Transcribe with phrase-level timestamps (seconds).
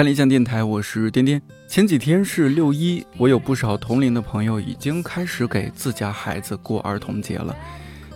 [0.00, 1.42] 看理想电台，我是颠颠。
[1.68, 7.54] 前几天是六一，我有不少同龄的朋友已经开始给自家孩子过儿童节了。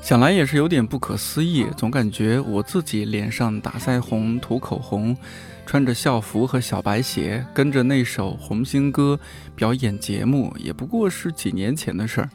[0.01, 5.15] 想来也是有点不可思议，总感觉我自己脸上打腮红、涂口红，
[5.67, 9.21] 穿着校服和小白鞋，跟着那首《红星歌》
[9.55, 12.31] 表演节目，也不过是几年前的事儿。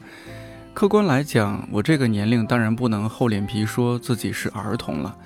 [0.72, 5.16] 客观来讲，我这个年龄当然不能厚脸皮说自己是儿童了。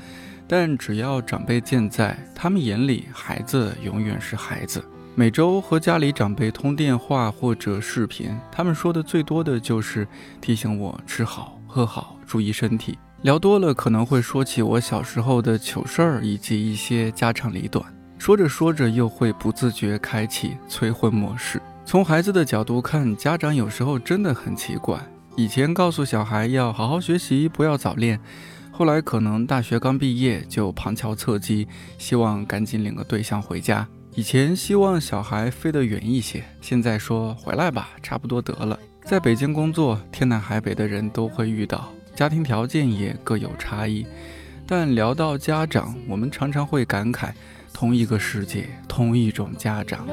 [0.46, 4.84] 但只要长辈健在，他们眼里孩子永远是孩子。
[5.14, 10.06] 每周和家里长辈通电话或者视频，他们说的最多的就是
[10.41, 12.98] 提醒我吃好喝好，注意身体。
[13.22, 17.84] 聊多了可能会说起我小时候的糗事儿以及一些家长里短，
[18.19, 21.62] 说着说着又会不自觉开启催婚模式。
[21.86, 25.00] 从孩子的角度看，家长有时候真的很奇怪。
[25.36, 28.20] 以前告诉小孩要好好学习，不要早恋。
[28.77, 33.86] 后来可能大学刚毕业就旁敲侧击，希望赶紧领个对象回家。
[34.16, 38.77] 以前希望小孩飞得远一些，现在说回来吧，差不多得了。
[39.05, 44.05] 在北京工作，天南海北的人都会遇到，家庭条件也各有差异。
[44.66, 47.31] 但聊到家长，我们常常会感慨，
[47.72, 50.05] 同一个世界，同一种家长。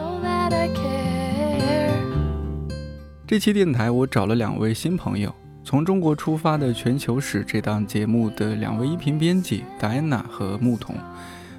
[3.26, 5.34] 这期电台我找了两位新朋友。
[5.64, 10.96] 从中国出发的全球史这档节目的两位音频编辑达安娜和牧童，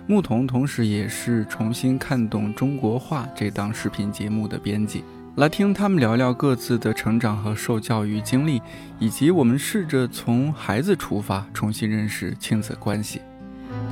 [0.09, 5.05] 牧童同时也是重新看懂中国话这档视频节目的编辑，
[5.37, 8.61] 来听他们聊聊各自的成长和受教育经历，
[8.99, 13.21] 以及我们试着从孩子出发重新认识亲子关系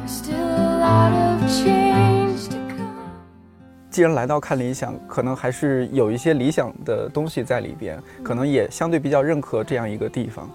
[0.07, 2.60] still a lot have changed。
[3.91, 10.49] 既然来到看理想，可能还是有一些理想的东西在里边，可能也相对比较认可这样一个地方。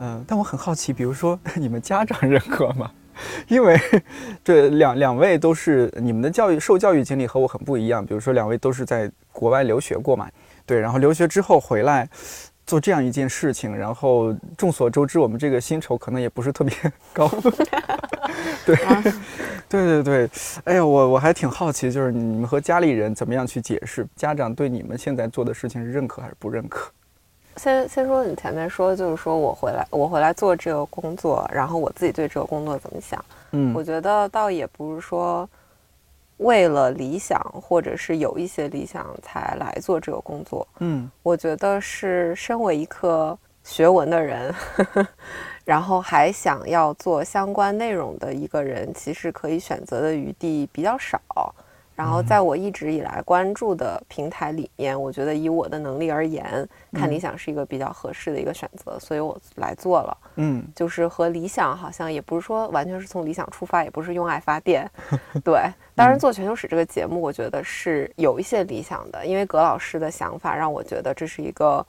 [0.00, 2.90] 嗯，但我很好奇，比如说 你们家长认可吗？
[3.48, 3.78] 因为
[4.42, 8.04] 这两两位都是你们的教育受教育经历和我很不一样。
[8.04, 10.26] 比如说两位都是在国外留学过嘛，
[10.64, 12.08] 对，然后留学之后回来
[12.66, 16.74] 做这样一件事情，然后众所周知，我们这个薪酬可能也不是特别
[17.12, 17.28] 高。
[18.64, 18.76] 对。
[19.68, 20.30] 对对对，
[20.64, 26.90] 哎呀，我我还挺好奇，就是你们和家里人怎么样去解释家长对你们现在做的事情是认可还是不认可？
[27.56, 33.24] 先先说你前面说，就是说我回来我回来做这个工作，然后我自己对这个工作怎么想？
[33.52, 35.48] 嗯，我觉得倒也不是说
[36.40, 40.66] 为了理想或者是有一些理想才来做这个工作。
[40.80, 44.54] 嗯，我觉得是身为一个学文的人。
[45.64, 51.54] 然后还想要做相关内容的一个人，其实可以选择的余地比较少。
[51.94, 60.16] 然后在我一直以来关注的平台里面，我觉得以我的能力而言，看理想是一个比较合适的一个选择，所以我来做了。
[60.36, 64.90] 嗯，就是和理想好像也不是说完全是从理想出发，也不是用爱发电。
[65.44, 65.60] 对，
[66.00, 71.86] 当然做全球史这个节目，我觉得是有一些理想的，因为葛老师的想法让我觉得这是一个。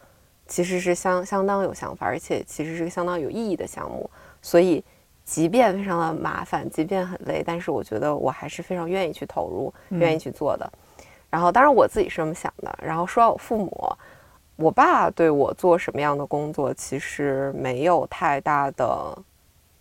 [0.47, 4.09] 其实是相相当有想法，而且其实是个相当有意义的项目，
[4.41, 4.83] 所以
[5.23, 10.69] 即便非常的麻烦，即便很累，但是我觉得我还是非常愿意去投入，愿意去做的。
[11.29, 12.79] 然后当然我自己是这么想的。
[12.83, 13.95] 然后说到我父母，
[14.57, 19.17] 我爸对我做什么样的工作其实没有太大的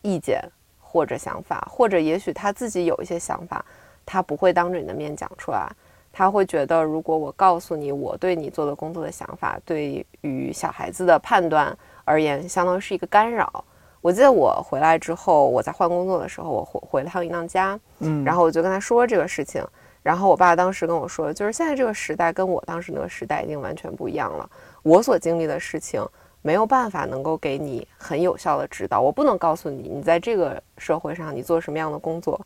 [0.03, 0.41] 意见
[0.79, 3.65] 或者想法，或者也许他自己有一些想法，
[4.11, 5.71] 他不会当着你的面讲出来。
[6.13, 13.65] 他会觉得，如果我告诉你我对你做的工作的想法，对于小孩子的判断而言，相当于是一个干扰。
[14.01, 19.65] 我记得我回来之后，我在换工作的时候，我回回了趟银浪家，嗯，然后我就跟他说这个事情，
[20.03, 24.51] 然后我爸当时跟我说，就是现在这个时代跟我当时那个时代已经完全不一样了。
[24.83, 26.05] 我所经历的事情
[26.43, 32.41] 没有办法能够给你很有效的指导，我不能告诉你，你在这个社会上你做什么样的工作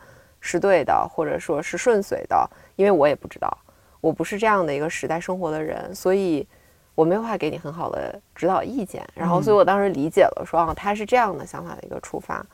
[0.44, 2.48] 是对的，或者说是顺遂的。
[2.76, 3.58] 因为我也不知道，
[4.02, 6.46] 我不是这样的一个时代生活的人，所以
[6.94, 9.02] 我没有办法给你很好的指导意见。
[9.14, 12.44] 然后，所以我当时理解了，说啊，他是这样的想法的一个出发。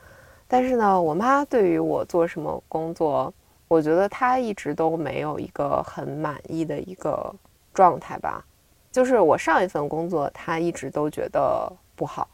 [0.47, 3.33] 但是呢，我妈对于我做什么工作，
[3.67, 7.33] 我觉得她一直都没有一个很满意的一个
[7.73, 8.43] 状态吧。
[8.91, 12.27] 就是我上一份工作，她一直都觉得不好，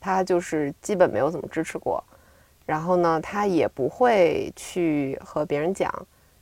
[0.00, 2.02] 她就是基本没有怎么支持过。
[2.70, 5.92] 然后呢，她也不会去和别人讲。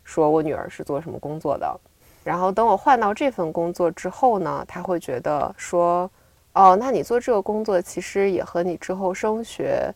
[0.05, 1.81] 说我女儿是做什么工作的，
[2.23, 6.11] 然后等我换到这份工作之后呢，他会觉得说，
[6.53, 9.91] 哦，那你做这个工作其实也和你之后升学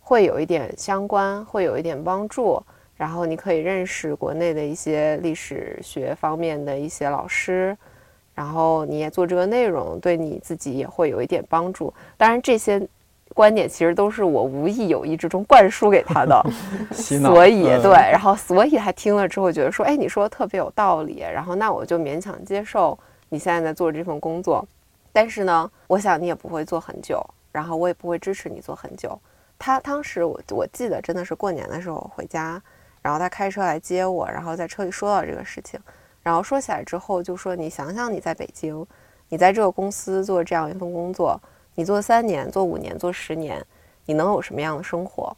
[0.00, 2.62] 会有一点相关，会有一点帮助，
[2.96, 7.76] 然后你可以认识国内的一些历史学方面的一些老师，
[8.34, 11.92] 然后你也做这个内容，对你自己也会有一点帮助。
[12.18, 12.86] 当然这些
[13.34, 16.44] 观点其实都是我无意有意之中灌输给他的，
[16.92, 22.98] 所以对，然后所以他听了之后觉得说，哎，你说的特别有道理，然后那我就勉强接受
[23.28, 24.66] 你现在在做这份工作，
[25.12, 29.18] 但是呢，我想你也不会做很久，然后我也不会支持你做很久。
[29.58, 32.60] 他当时我我记得真的是过年的时候回家，
[33.00, 35.78] 然后他开车来接我，然后在车里说到这个事情，
[36.22, 38.84] 然后说起来之后就说，你想想你在北京，
[39.28, 41.40] 你在这个公司做这样一份工作。
[41.80, 43.64] 你做三年，做五年，做十年，
[44.04, 45.34] 你能有什么样的生活？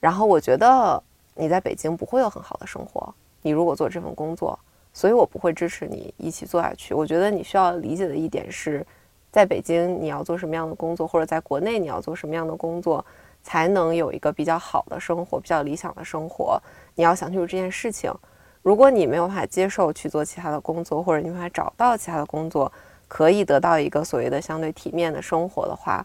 [0.00, 1.02] 然后我觉得
[1.34, 3.14] 你在北京不会有很好的生活。
[3.40, 4.58] 你如果做这份工作，
[4.92, 6.92] 所以我不会支持你一起做下去。
[6.92, 8.86] 我觉得你需要理解的一点是，
[9.30, 13.02] 在北京你要做什么样的工作，或者在国内你要做什么样的工作，
[13.42, 16.60] 才能有一个比较好的生活，比较理想的生活。
[16.96, 18.12] 你要想清楚这件事情。
[18.60, 22.70] 如果你没有办法接受去做其他的工作，或者你无法找到其他的工作。
[23.12, 26.02] 可以得到一个所谓的相对体面的生活的话，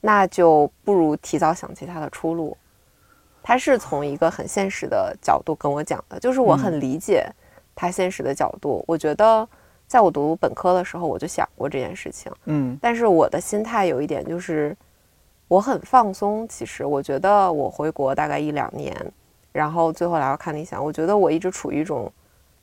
[0.00, 2.56] 那就不如提早想其他的出路。
[3.44, 7.24] 他是从一个很现实的角度跟我讲的，就是我很理解
[7.76, 8.84] 他现实的角度。
[8.88, 9.48] 我觉得
[9.86, 12.32] 在我读本科的时候，我就想过这件事情。
[12.46, 14.76] 嗯，但是我的心态有一点就是
[15.46, 16.44] 我很放松。
[16.48, 18.92] 其实我觉得我回国大概一两年，
[19.52, 22.12] 然后最后来到看理想，我觉得我一直处于一种。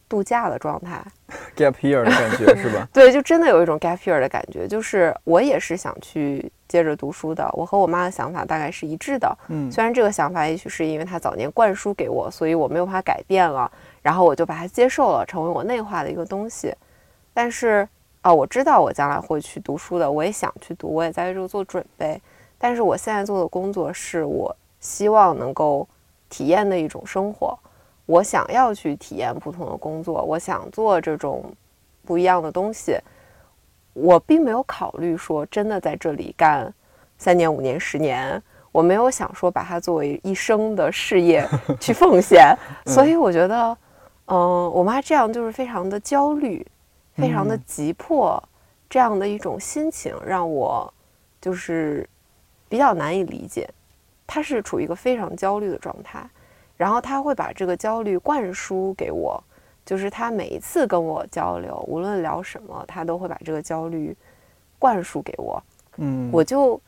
[0.07, 1.03] 度假的状态，
[1.57, 2.87] gap year 的感觉 是吧？
[2.93, 4.67] 对，就真的有一种 gap year 的感觉。
[4.67, 9.37] 就是我也是想去接着读书的，我和我妈的想法大概是一致的。
[9.47, 13.71] 嗯，虽然这个想法也许是因为她早年灌输给我，所以我没有办法改变了，
[14.01, 16.73] 然后我就把它接受了，成为我内化的一个东西。
[17.33, 17.87] 但是
[18.21, 22.21] 啊，我知道我将来会去读书的，我也想去读，我也在为这个做准备。
[22.57, 25.87] 但是我现在做的工作是我希望能够
[26.29, 27.57] 体验的一种生活。
[28.05, 31.43] 我想要去体验不同的工作，我想做这种
[32.03, 32.97] 不一样的东西。
[33.93, 36.71] 我并没有考虑说真的在这里干
[37.17, 38.41] 三年、五年、十年，
[38.71, 41.47] 我没有想说把它作为一生的事业
[41.79, 42.53] 去奉献。
[42.85, 43.77] 所以我觉得，
[44.25, 46.65] 嗯，我妈这样就是非常的焦虑，
[47.13, 48.41] 非常的急迫，
[48.89, 50.93] 这样的一种心情让我
[51.39, 52.07] 就是
[52.67, 53.67] 比较难以理解。
[54.27, 56.29] 她是处于一个非常焦虑的状态。
[56.77, 59.41] 然后他会把这个焦虑灌输给我，
[59.85, 64.15] 就是他每一次跟我交流，无论聊什么，他都会把这个焦虑
[64.77, 65.61] 灌输给我。
[65.97, 66.79] 嗯，我就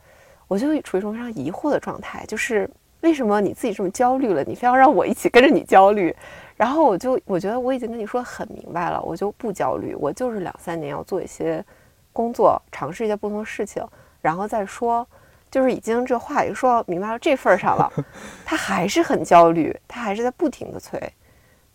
[0.47, 2.69] 我就处于一种非常疑惑的状态，就是
[3.01, 6.13] 为什么你自己这么焦虑了，你非要让我一起跟着你焦虑？
[6.57, 11.63] 然后我就我觉得我已经跟你说很明白了，我就不焦虑，我就是两三年要做一些
[12.11, 13.81] 工作，尝试一些不同的事情，
[14.21, 15.07] 然后再说。
[15.49, 17.91] 就是已经这话已经说明白到这份儿上了，
[18.45, 21.01] 他还是很焦虑，他还是在不停的催，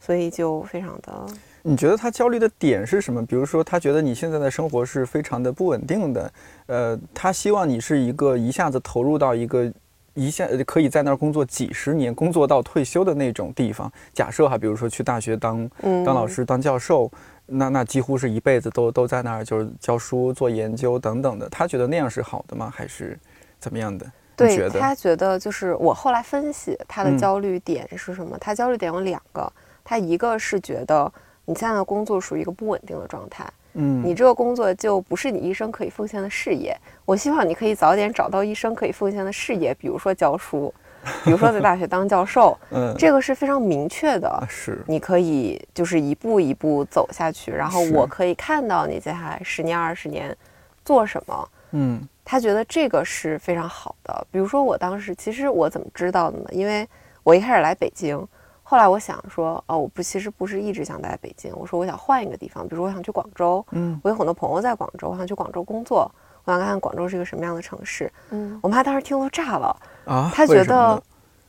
[0.00, 1.26] 所以就非常的。
[1.64, 3.24] 你觉得他焦虑的点是什么？
[3.24, 6.32] 比如说，他觉得你现在的生活是非常的不稳定的，
[6.66, 9.72] 呃，他希望你是一个一下子投入到一个
[10.14, 13.90] 一下可以在那儿工作几十年、工作到退休的那种地方。
[14.12, 15.70] 假设哈，比如说去大学当
[16.04, 17.08] 当老师、当教授，
[17.46, 21.48] 那那几乎是一辈子都都在那儿，就是教书、做研究等等的。
[21.48, 22.68] 他觉得那样是好的吗？
[22.74, 23.16] 还是？
[23.62, 24.04] 怎么样的？
[24.34, 28.36] 对他觉得就是我后来分析他的焦虑点是什么？
[28.40, 29.50] 他焦虑点有两个，
[29.84, 31.10] 他一个是觉得
[31.44, 36.76] 你现在的工作属于一个不稳定的状态，嗯，你这个工作就不是你一生可以奉献的事业。
[37.04, 40.74] 我希望你可以早点找到一生可以奉献的事业，比如说教书，
[41.22, 50.36] 比如说在大学当教授，嗯，这个是非常明确的，是你可以就是一步一步走下去，然后我可以看到你接下来十年二十年
[50.84, 52.08] 做什么，嗯。
[52.24, 54.26] 他觉得这个是非常好的。
[54.30, 56.44] 比如说，我当时其实我怎么知道的呢？
[56.52, 56.88] 因为
[57.24, 58.16] 我一开始来北京，
[58.62, 61.52] 后来我想说，哦，我不，其实不是一直想待在北京。
[61.56, 63.62] 我说我想换一个地方，比如说我想去广州。
[63.72, 66.08] 嗯，我有很多朋友在广州，我想去广州工作。
[66.44, 68.10] 我想看看广州是一个什么样的城市。
[68.30, 70.30] 嗯，我妈当时听都炸了啊！
[70.32, 71.02] 她觉得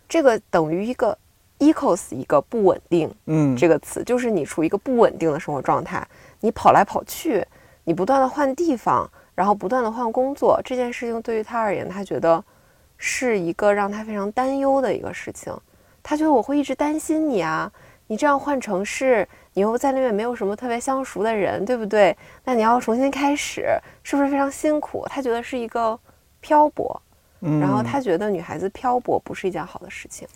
[0.10, 1.16] 这个等于一个
[1.60, 3.14] ecos 一个不稳定。
[3.28, 6.06] 嗯，这个词就是你处于一个不稳定的生活状态，
[6.40, 7.46] 你跑来跑去，
[7.84, 9.08] 你不断的换地方。
[9.36, 12.44] 然后不断的换工作这件事情对于他而言，他觉得
[12.98, 15.54] 是一个让他非常担忧的一个事情。
[16.02, 17.72] 他觉得我会一直担心你啊，
[18.08, 22.16] 你这样换城市，你又在那边没有什么特别相熟的人，对不对？
[22.44, 23.66] 那你要重新开始，
[24.04, 25.06] 是不是非常辛苦？
[25.10, 25.98] 他觉得是一个
[26.42, 27.02] 漂泊，
[27.40, 30.28] 然后他觉得女孩子漂泊不是一件好的事情。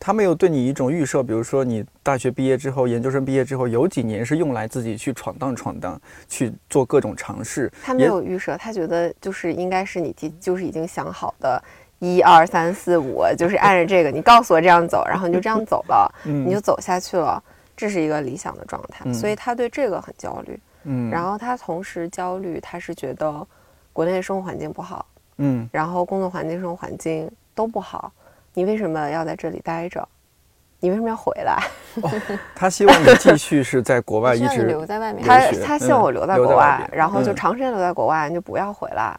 [0.00, 7.70] 他没有对你一种预设，比如说你大学毕业之后、研究生毕业之后，有几年是用来自己去闯荡闯荡，去做各种尝试。
[7.82, 11.62] 他没有预设，他觉得就是应该是你就是已经想好的，
[11.98, 17.42] 一二三四五，就是按着这个，你告诉我这样走，然后你就这样走了， 你就走下去了，
[17.76, 19.12] 这是一个理想的状态。
[19.12, 20.58] 所以他对这个很焦虑。
[20.84, 23.46] 嗯，然后他同时焦虑，他是觉得
[23.92, 25.04] 国内生活环境不好。
[25.38, 28.12] 嗯，然后工作环境、生活环境都不好，
[28.58, 30.06] 你为什么要在这里待着？
[30.80, 31.62] 你为什么要回来？
[32.56, 35.24] 他希望你继续是在国外一直留在外面。
[35.24, 39.16] 他他希望我留在国外，然后就长时间留在国外，你就不要回来。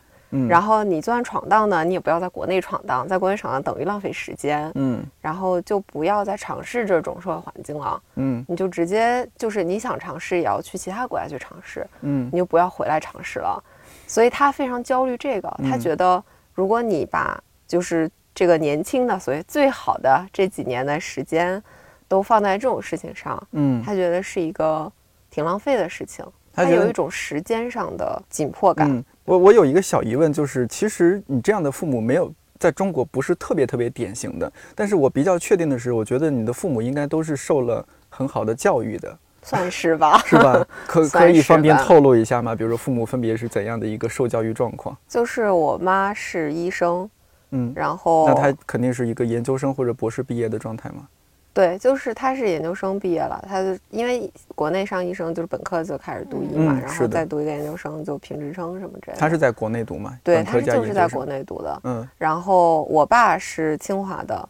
[0.49, 4.69] 然后你就算闯荡呢，你也不要在国内闯荡，在国内闯荡等于浪费时间。
[4.75, 8.01] 嗯，然后就不要再尝试这种社会环境了。
[8.15, 11.87] 嗯，你就直接就是你想尝试也要去其他国家去尝试。
[12.01, 13.63] 嗯，你就不要回来尝试了。
[14.05, 16.21] 所以他非常焦虑这个，他觉得
[16.53, 21.61] 如果你把就是这个年轻的所谓最好的这几年的时间
[22.07, 24.91] 都放在这种事情上，嗯，他觉得是一个
[25.29, 26.25] 挺浪费的事情。
[26.51, 29.03] 他有一种时间上的紧迫感。
[29.23, 40.17] 我我有一个小疑问，就是其实你这样的父母没有在中国不是特别特别典型的，但是我比较确定的是，我觉得你的父母应该都是受了很好的教育的，算是吧？
[40.25, 40.65] 是吧？
[40.87, 42.53] 可 可以方便透露一下吗？
[42.55, 44.97] 比如说父母分别是怎样的一个受教育状况？
[45.07, 47.09] 就是我妈是医生，
[47.51, 51.07] 嗯，然后那他肯定是一个研究生或者博士毕业的状态吗？
[51.51, 59.19] 对，就是他是研究生毕业了，他就因为国内上医生就是本科就开始读医嘛，然后再读一个研究生就评职称什么之类的。
[59.19, 60.17] 他是在国内读吗？
[60.23, 61.81] 对，他就是在国内读的。
[61.83, 64.49] 嗯，然后我爸是清华的，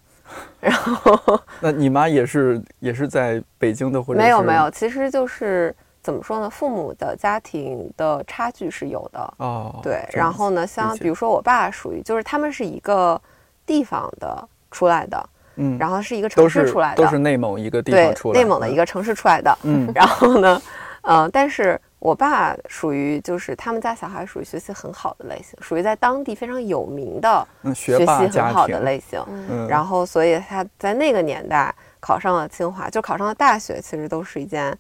[0.59, 9.79] 然后 那你妈也是也是在北京的或者没有没有，其实就是怎么说呢，父母的家庭的差距是有的哦。
[9.83, 13.21] 对，然后呢，像比如说我爸属于就是他们是一个
[13.65, 15.29] 地方的出来的。
[15.61, 19.53] 嗯，然后是一个城市出来的，都是内蒙一个地方出来的，内蒙的一个城市出来的。
[19.63, 20.61] 嗯，然后呢，
[21.01, 29.21] 呃，但是我爸属于就是他们家小孩属于学习很好的类型，属于在当地非常有名的学习很好的类型。
[29.27, 34.73] 嗯，然后所以他在那个年代考上了清华，就考上了大学，其实都是一件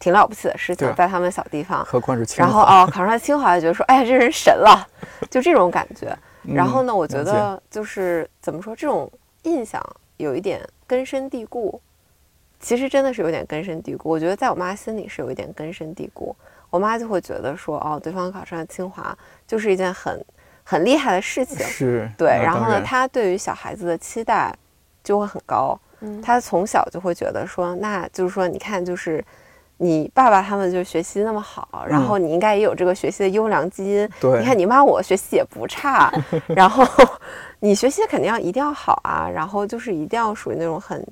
[0.00, 1.84] 挺了不起的事情，在他们小地方。
[1.84, 2.50] 何况是清华。
[2.50, 4.84] 然 后哦，考上清华就觉得说，哎，这人神了，
[5.30, 6.12] 就这种感觉。
[6.42, 9.08] 然后呢，我觉得就是怎么说这种
[9.42, 9.80] 印象。
[10.16, 11.80] 有一点根深蒂固，
[12.60, 14.10] 其实真的是有点根深蒂固。
[14.10, 16.36] 我觉得在我妈心里是有一点根深蒂固。
[16.68, 19.16] 我妈就会觉得说，哦，对方考上了清华
[19.46, 20.22] 就是一件很
[20.62, 22.28] 很厉害的事情，是对。
[22.28, 24.54] 然后呢，她对于小孩子的期待
[25.02, 25.74] 就会很高。
[26.00, 29.24] 嗯，她从小就会觉得说，那就是说，你看，就是
[29.82, 34.08] 你爸爸他们就学习那么好，然后你应该也有这个学习的优良基因。
[34.20, 36.12] 对，你看你妈我学习也不差，
[36.48, 36.86] 然后。
[37.62, 41.06] 你学习肯定要一定要好啊，然后就是一定要属于那种很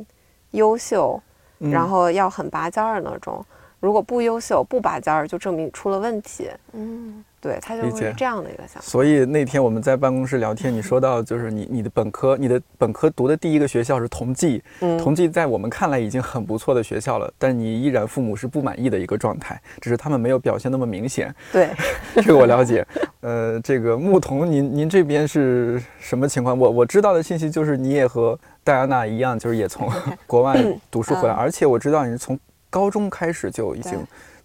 [0.53, 1.21] 优秀，
[1.59, 3.45] 然后要很拔尖儿的那种。
[3.81, 6.49] 如果不优秀、不拔尖儿，就证明你出了问题。
[6.73, 7.23] 嗯。
[7.41, 8.81] 对他就是这样的一个想法。
[8.81, 14.63] 所以那天我们在办公室聊天，你说到就是你你的本科，你的本科读的第一个学校是同济，
[14.99, 21.35] 同济在我们看来已经很不错的学校了，但你依然父母是不满意的一个状态，只是他们没有表现那么明显。
[21.53, 21.71] 对，
[22.17, 22.87] 这个我了解。
[23.21, 26.59] 呃，这个牧童，您您这边是什么情况？
[26.59, 29.89] 我我知道的信息就是你也和戴安娜一样，就是也从
[30.27, 30.57] 国外
[30.91, 32.39] 读书回来，而且我知道你是从
[32.71, 33.99] 高中开始就已经。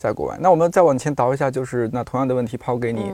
[0.03, 3.13] 在国外，那我们再往前倒一下，就是那同样的问题抛给你，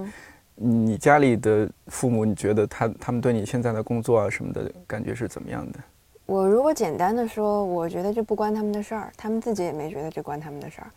[0.55, 5.77] 你家里的父母，你觉得他他们对你现在的工作啊什么的感觉是怎么样的？
[6.25, 10.87] 我如果简单的说，我觉得这不关他们的事儿，他们自己也没觉得这关他们的事儿。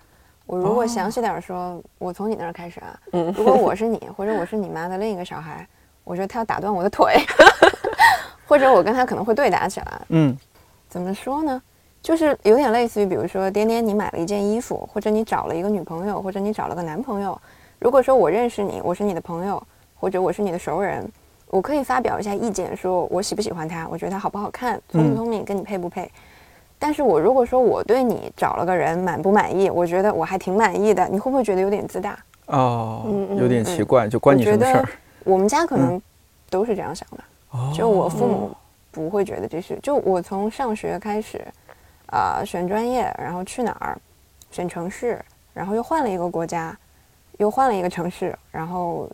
[0.46, 2.98] 我如果详细点说，我从你那儿开始啊，
[3.36, 5.68] 如果我是你，或者我是你妈的另一个小孩，
[6.04, 7.16] 我觉得他要打断我的腿，
[8.48, 10.00] 或者我跟他可能会对打起来。
[10.08, 10.34] 嗯，
[10.88, 11.62] 怎么说呢？
[12.02, 17.40] 就是有点类似于，比如说，颠颠，你买了一件衣服，或者你找了一个女朋友，或者你找了个男朋友。
[17.78, 19.62] 如果说我认识你，我是你的朋友，
[19.94, 21.08] 或者我是你的熟人，
[21.46, 26.10] 我可以发表一下意见，说我喜不喜欢他，我觉得他好不好看，聪不聪明，跟你配不配。
[26.76, 32.18] 但是我如果说我对你找了个人满不满意，我觉得我还挺满意的，你会不会觉得有点自大？
[32.46, 33.04] 哦，
[33.38, 34.88] 有点奇怪，就关你什么事儿？
[35.22, 36.02] 我们家可能
[36.50, 38.50] 都是这样想的，就我父母
[38.90, 41.40] 不会觉得这是，就我从上学开始。
[42.12, 43.98] 啊，选专业，然后去哪儿，
[44.50, 45.18] 选城市，
[45.54, 46.76] 然后又换了一个国家，
[47.38, 49.08] 又换了一个城市，然后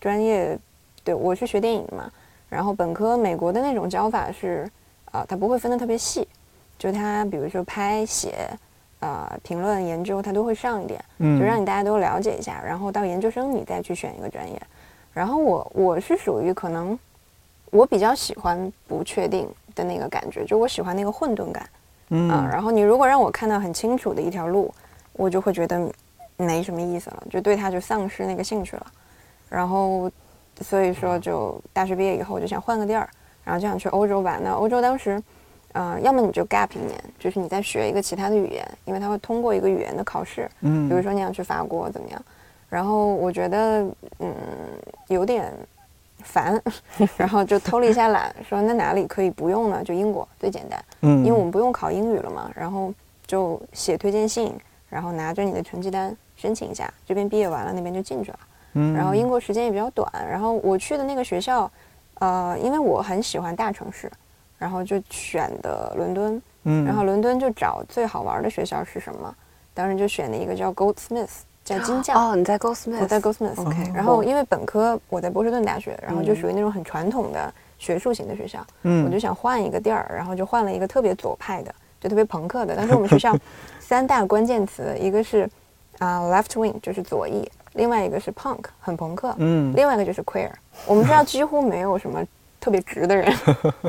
[0.00, 0.58] 专业，
[1.04, 2.10] 对我是学电影嘛，
[2.48, 4.68] 然后本科美国的那种教法是，
[5.12, 6.26] 啊，它不会分的特别细，
[6.76, 8.50] 就它比如说拍写，
[8.98, 14.60] 啊，评论研究，它都会上一点，就让你大家都了解一下，然后到研究生你再去选一个专业，
[15.12, 16.98] 然后我我是属于可能
[17.70, 21.64] 我比较喜欢不确定的那个感觉，就我喜欢那个混沌感。
[22.10, 24.72] 嗯，然后你如果让我看到很清楚的一条路，
[25.12, 25.90] 我就会觉得
[26.36, 28.86] 没什么意思了，就对它就丧失那个兴趣了。
[29.48, 30.10] 然后，
[30.60, 33.08] 所以说就大学毕业以后，我就想换个地儿，
[33.44, 34.42] 然后就想去欧洲玩。
[34.42, 35.22] 那欧洲当时，
[35.72, 40.50] 呃，要么你就 gap 一年，就是你再学一个其他的语言，因为它会通过一个语言的考试。
[40.60, 42.22] 嗯，比如说你想去法国怎么样？
[42.68, 43.86] 然后我觉得，
[44.18, 44.34] 嗯，
[45.08, 45.52] 有点
[46.22, 46.60] 烦，
[47.16, 49.82] 然后就偷了一下懒，说那哪里可以不用呢？
[49.84, 52.92] 就英国最简单，嗯，因为我们不用考英语了嘛，然后
[53.26, 54.52] 就写推荐信，
[54.88, 58.38] 然后拿着你的成绩单申请一下，这边毕业完了那边就进去了，
[58.74, 61.70] 嗯，然后英国时间也比较短，然后我去的那个学校，
[62.14, 64.10] 呃，因为我很喜欢大城市，
[64.58, 69.34] 然后就选的伦敦，嗯，然后伦敦就找最好玩的学校是什么？
[69.74, 71.40] 当时就选了一个叫 Goldsmith。
[71.66, 73.90] 叫金匠哦，你在 Goldsmith，我在 Goldsmith，OK。
[73.92, 82.74] 然后因为本科我在波士顿大学，然后就属于那种很传统的学术型的学校，嗯，我就想换一个地儿，然后就换了一个特别左派的，就特别朋克的。
[82.76, 83.36] 但是我们学校
[83.80, 85.50] 三大关键词，一个是
[85.98, 87.42] 啊 left wing，就是左翼；
[87.72, 90.48] 另外一个是 punk，很朋克；嗯，另外一个就是 queer。
[90.86, 92.24] 我们学校几乎没有什么
[92.60, 93.34] 特别直的人，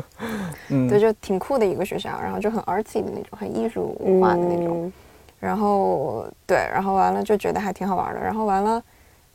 [0.70, 4.92] 嗯， 对，就挺酷的一个学校，然后就很 artsy 的那种，很艺术化的那种。
[5.40, 8.20] 然后对，然后完了就觉得还挺好玩的。
[8.20, 8.82] 然后完了，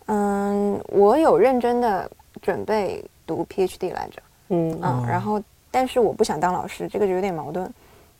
[0.08, 2.10] 嗯，我有认真的
[2.42, 5.06] 准备读 PhD 来着，嗯嗯。
[5.08, 5.42] 然后，
[5.72, 7.72] 但是我不想当老师，这个就有点矛盾，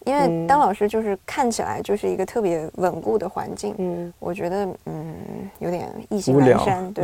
[0.06, 5.16] 因为当老师就是看起来就是一个特别稳固的环境，嗯，我觉得嗯
[5.60, 7.04] 有点意兴阑珊，对。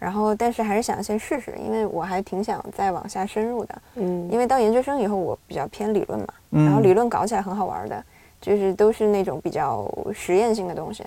[0.00, 4.28] 然后，但是还是想先试试，因为我还挺想再往下深入的，嗯。
[4.30, 8.04] 因为到研究生以后，我比较偏理论嘛，然后理论搞起来很好玩的。
[8.40, 11.04] 就是都是那种比较实验性的东西，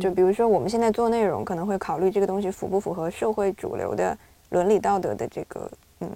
[0.00, 4.16] 就比如说我们现在做内容，可能会考虑这个东西符不符合社会主流的
[4.50, 5.70] 伦理道德的这个
[6.00, 6.10] 嗯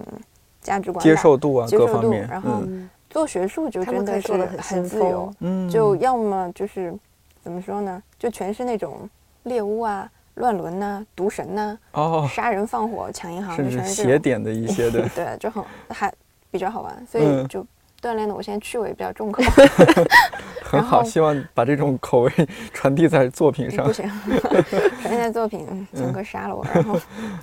[0.61, 2.11] 价值观接受度啊，接受度。
[2.11, 2.61] 然后
[3.09, 5.33] 做学术就真的是很自由，
[5.71, 6.93] 就要么就是
[7.41, 9.09] 怎么说呢，就全是那种
[9.43, 16.13] 猎巫啊、乱伦呐、毒神呐、哦、杀人放火、抢银行，甚至邪点的一些的， 对，就很还
[16.51, 17.65] 比较好玩，所以就。
[18.07, 19.43] 锻炼的我现在趣味比较重口，
[20.63, 22.31] 很好，希望把这种口味
[22.73, 23.85] 传递在作品上。
[23.85, 24.09] 不行，
[25.01, 26.65] 传递在作品，强哥杀了我。
[26.73, 26.99] 然后，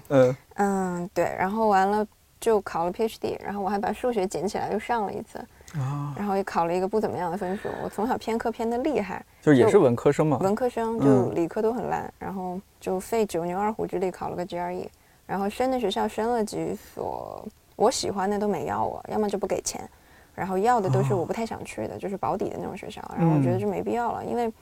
[0.08, 2.06] 嗯嗯，对，然后完了
[2.40, 5.44] 就考了 PhD，然后我还把数学捡起来又上了一次，
[6.16, 7.68] 然后也考了一个不怎么样的分数。
[7.82, 14.86] 我从小偏科偏的厉害，就也是文科生嘛，文科生就理科都很烂，然后就费九牛二虎之力考了个 GRE，
[15.26, 17.46] 然后升的学校升了几所
[17.76, 19.88] 我喜欢的都没要我，要么就不给钱。
[20.34, 23.00] 然后要的都是我不太想去的，就是保底的那种学校。
[23.16, 24.52] 然后我觉得就没必要了，因为，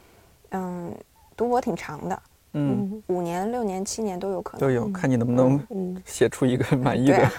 [0.50, 0.94] 嗯，
[1.34, 4.60] 读博挺长的，嗯，五年、六年、七年都有可能。
[4.60, 7.30] 都有，看你能不能写出一个满意的。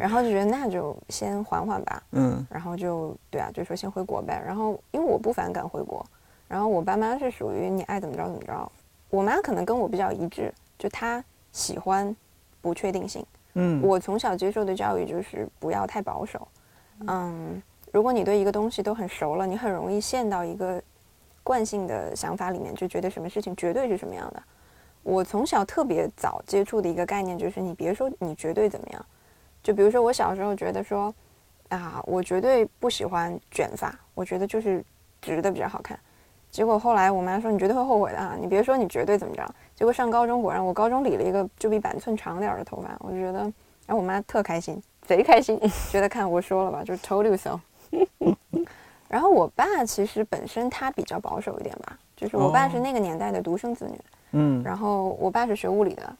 [0.00, 2.46] 然后就觉得那就先缓缓吧，嗯。
[2.48, 4.42] 然后就对啊，就说先回国呗。
[4.46, 6.04] 然后因为我不反感回国，
[6.48, 8.72] 然后我爸妈是属于你爱怎么着怎么着。
[9.10, 12.16] 我妈可能跟我比较一致，就她喜欢
[12.62, 13.22] 不确定性。
[13.54, 13.82] 嗯。
[13.82, 16.48] 我从小接受的教育就是不要太保守。
[17.06, 20.82] 嗯，如果你对一个东西都很熟了，你很容易陷到一个
[21.44, 24.42] 惯性的想法里面，就觉得什么事情绝对是什么样的。
[25.02, 29.06] 我从小特别早接触的一个概念就是，你别说你绝对怎么样，
[29.62, 31.14] 就比如说我小时候觉得说，
[31.68, 34.84] 啊，我绝对不喜欢卷发，我觉得就是
[35.22, 35.98] 直的比较好看。
[36.50, 39.46] 结果后来我妈说你绝对会后悔的啊，你别说你绝对怎么着。
[39.74, 43.40] 结果上高中果然，我高中理了一个就比板寸长点儿的头发，我就觉得，
[43.86, 44.82] 然后我妈特开心。
[45.08, 45.58] 贼开心，
[45.90, 47.58] 觉得看我说了吧，就是 told you so。
[49.08, 53.98] 然后我爸其实本身他比较保守一点吧，就是我爸是那个年代的独生子女，
[54.32, 56.16] 嗯，然后我爸是学物理的，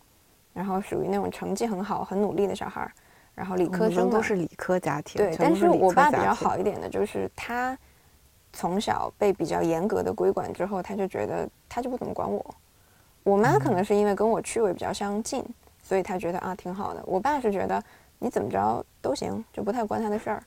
[0.55, 2.91] 然后属于那种成绩很好、很努力的小孩儿，
[3.35, 5.23] 然后理科生都是理科家庭。
[5.23, 7.77] 对，但是我爸比较好一点的就是他
[8.55, 12.55] 从小被比较严格的规管之后，他就觉得他就不怎么管我。
[13.23, 15.45] 我妈可能是因为跟我趣味比较相近，
[15.83, 17.03] 所以他觉得啊挺好的。
[17.05, 17.85] 我爸是觉得。
[18.19, 20.43] 你怎么着都行，就不太关他的事儿，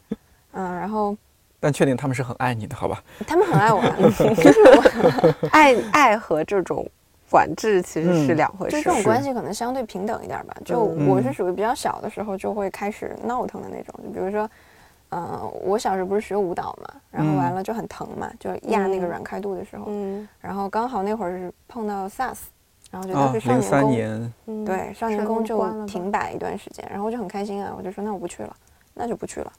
[0.51, 1.15] 嗯，然后，
[1.59, 3.01] 但确定他们是很爱你的，好吧？
[3.27, 3.81] 他们很爱我，
[4.35, 6.85] 就是我爱爱和这种
[7.29, 8.77] 管制其实是两回事。
[8.77, 10.55] 就这种关系可能相对平等一点吧。
[10.65, 14.49] 就我是属于比较小的时候就会开始闹腾的那种，就比如说，
[15.09, 22.37] 嗯，我小时候不是学舞蹈嘛，然后完了就很疼嘛，就压那个软开度的时候，嗯，然后刚好那会儿是碰到 SARS。
[22.91, 28.53] 然后就当时少年宫，对少年宫就停摆一段时间，然后我就很开心啊，我就说那我不去了，
[28.93, 29.51] 那就不去了。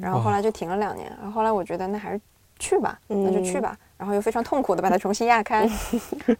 [0.00, 2.20] 然后后来就停了两年，然后后来我觉得那还是
[2.58, 3.78] 去吧，那就去吧。
[3.96, 5.68] 然后又非常痛苦的把它重新压开。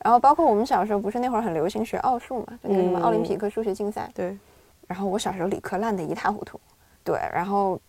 [0.01, 4.11] 然后包括我们小时候不是那会儿很流行学奥数嘛，就那个什么奥林匹克数学竞赛。
[4.13, 4.37] 对。
[4.89, 6.61] 然后我小时候理科烂的一塌糊涂，
[7.05, 7.81] 对，然后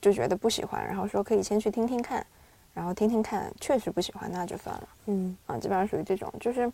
[0.00, 2.26] 就觉得不喜欢，然后说可以先去听听看，
[2.74, 4.88] 然后听听看，确实不喜欢那就算了。
[5.06, 6.70] 嗯啊，基本上属于这种，就是。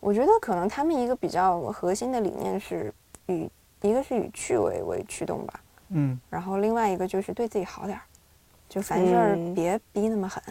[0.00, 2.92] 我觉得可能他们一个比较核心的理念是
[3.26, 3.50] 以
[3.82, 8.02] 一个是以趣味为驱动吧，嗯，然后另外一个就是对自己好点儿，
[8.68, 10.42] 就凡事儿别逼那么狠，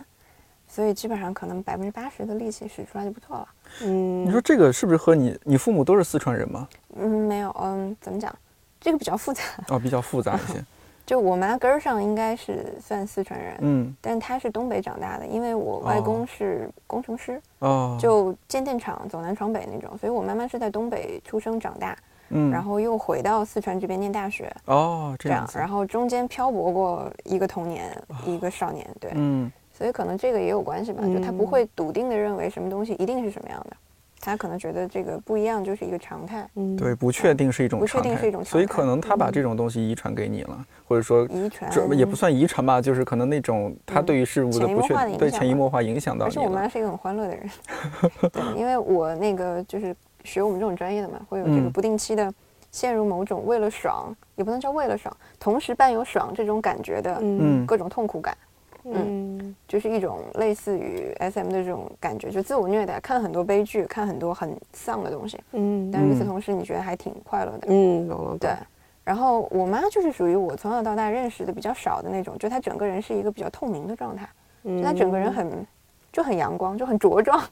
[0.67, 3.47] 所以基本上可能百分之八十的力气使出来就不错了。
[3.81, 6.67] 嗯，你说这个是不是和你你父母都是四川人吗？
[6.95, 8.33] 嗯，没有，嗯，怎么讲？
[8.79, 10.63] 这个比较复杂哦，比较复杂一些。
[11.05, 21.95] 就我妈根儿上应该是算四川人，嗯，但她是东北长大的，因为我外公是工程师，哦，就建电厂走南闯北那种，所以我妈妈是在东北出生长大，
[22.29, 33.77] 嗯，然后又回到四川这边念大学，哦，这样，然后中间漂泊过一个童年，一个少年，对，嗯，所以可能这个也有关系吧，就她不会笃定的认为什么东西一定是什么样的。
[34.25, 38.43] 他可能觉得这个不一样就是一个常态，嗯，对，不确定是一种不确定是一种。
[38.43, 46.31] 常态，所以可能他把这种东西遗传给你了，或者说遗传也不算遗传吧，就是可能那种他对于事物的不确定，对潜移默化影响到你。
[46.31, 47.49] 而且我妈是一个很欢乐的人，
[48.33, 52.33] 对，因为我那个就是学我们这种专业的嘛，会有这个不定期的
[52.71, 57.21] 陷入某种为了爽，也不能叫为了爽，同时伴有爽这种感觉的
[57.67, 58.35] 各种痛苦感。
[58.35, 58.45] 嗯，
[59.67, 65.39] 就是一种类似于 S M 的这种感觉，就自我虐待，看很多悲剧，看很多很丧的东西。
[65.53, 67.67] 嗯，但与此同时，你觉得还挺快乐的。
[67.69, 68.37] 嗯，懂了。
[68.37, 68.51] 对。
[69.03, 74.29] 然后我妈就是属于我从小到大认识的比较少的那种，就她整个人是一个比较透明的状态，
[74.63, 75.65] 就她整个人很
[76.11, 77.43] 就很阳光，就很茁壮。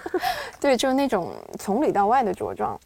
[0.60, 2.78] 对，就是那种从里到外的茁壮。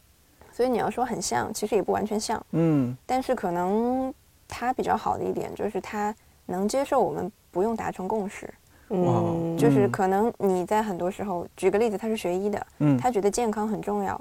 [0.52, 2.40] 所以你要说很像，其实也不完全像。
[2.52, 2.96] 嗯。
[3.04, 4.12] 但是可能
[4.46, 6.14] 她比较好的一点就是她
[6.46, 7.30] 能接受我们。
[7.58, 8.48] 不用达成共识，
[8.90, 14.16] 嗯，就是可能你在很多时候，举个例子，他是学医的，嗯，他觉得健康很重要，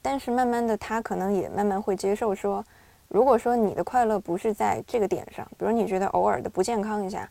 [0.00, 2.64] 但是慢慢的他可能也慢慢会接受说，
[3.08, 7.28] 如果说你的快乐不是在这个点上，比如你觉得偶尔的不健康一下，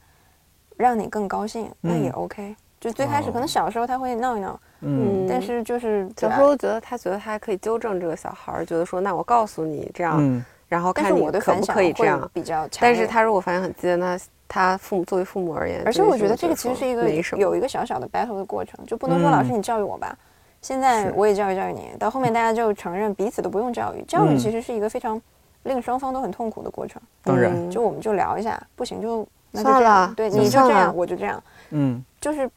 [0.76, 2.54] 让你更高兴，那也 OK。
[2.82, 12.80] 就最开始可能小时候他会闹一闹，嗯，但是就是小时候觉得他觉得他还可以纠正这个小孩儿，觉得说那我告诉你这样，然后看你可不可以这样，比较强。
[12.82, 14.20] 但是他如果发现很激烈，那。
[14.48, 20.18] 他父母作为父母而言，而且我觉得这个其实是一个有一个小小的 battle 的过程，就不能说老师你教育我吧，
[20.62, 25.22] 现在我也教育教育你，到后面大家就承认彼此都不用教育，教育其实是一个非常
[25.64, 27.02] 令双方都很痛苦的过程。
[27.24, 32.50] 当然，就我们就聊一下，不行就算了，对，你就这样，我就这样，嗯，就是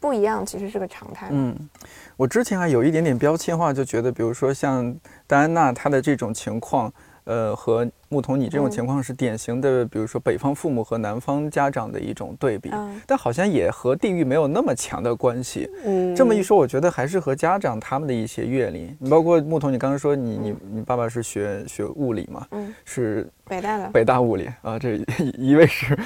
[0.00, 1.28] 不一样，其实是个常态。
[1.30, 1.54] 嗯，
[2.16, 4.94] 我之前还有一点点标签化，就觉得比如说像
[5.26, 6.92] 戴安娜她的这种情况，
[7.26, 7.86] 呃，和。
[8.08, 12.70] 牧童，你这种情况是典型的，比如说北方父母和南方家长的一种对比，
[13.04, 15.68] 但好像也和地域没有那么强的关系。
[15.84, 18.94] 嗯，这么一说，我觉得还是和家长他们的一些阅历。
[19.00, 22.46] 你包括牧童，你刚刚说你你你爸爸是学学物理嘛？
[22.52, 25.00] 嗯，是北大的北大物理 啊，这
[25.36, 25.98] 一位是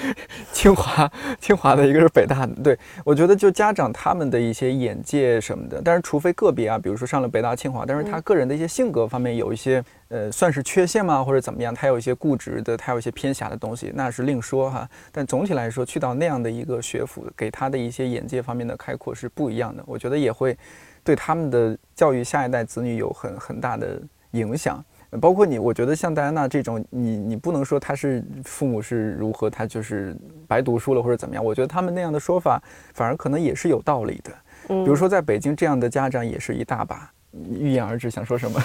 [0.55, 1.07] 清华
[1.39, 2.55] 清华的，一个是北大的。
[2.63, 11.91] 对我觉得就家长他们的一些眼界什么的，但是除非个别啊，比如说上了北大清华，但是他个人的一些性格方面有一些呃算是缺陷吗，或者怎么样，他。
[11.91, 14.89] 有一些固执的，他有一些偏狭的东西，那是另说哈。
[15.11, 19.83] 但总体来说，去到那样的一个学府，给他的一些眼界方面的开阔是不一样的。
[19.85, 20.57] 我觉得也会
[21.03, 24.81] 对他们的教育下一代子女有很很大的影响。
[25.21, 31.45] 包括你，我觉得像戴安娜这种，你你不能说他是父母是如何，他就是白读书了或者怎么样。
[31.45, 32.63] 我觉得他们那样的说法，
[32.95, 34.33] 反而可能也是有道理的。
[34.69, 37.11] 比如说在北京这样的家长也是一大把。
[37.33, 38.63] 欲言而止，想说什么？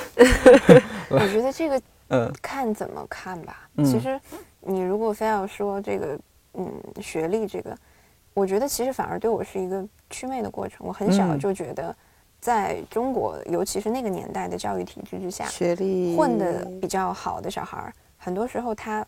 [1.09, 1.81] 我觉得这个。
[2.09, 3.67] 嗯，看怎么看吧。
[3.77, 4.21] 其实，
[4.61, 6.19] 你如果非要说这个，
[6.53, 7.75] 嗯，学历这个，
[8.35, 10.85] 我觉得其实反而对我是一个祛魅的过程。
[10.85, 11.95] 我很小就觉得，
[12.39, 19.03] 在中国，尤其是那个年代的教育体制之下，学历混的比较好的小孩儿，很多时候他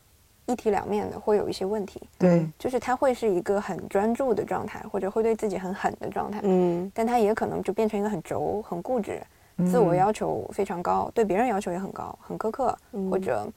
[0.48, 2.02] 一体两面的会有一些问题。
[2.18, 6.40] 对，就是他会是一个很专注的状态，或者会对自己很狠的状态。
[6.42, 9.22] 嗯，但他也可能就变成一个很轴、很固执。
[9.66, 12.78] 自我要求非常高，对别人要求也很高，很苛刻，
[13.10, 13.48] 或者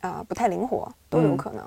[0.00, 1.64] 啊不太灵活都有可能。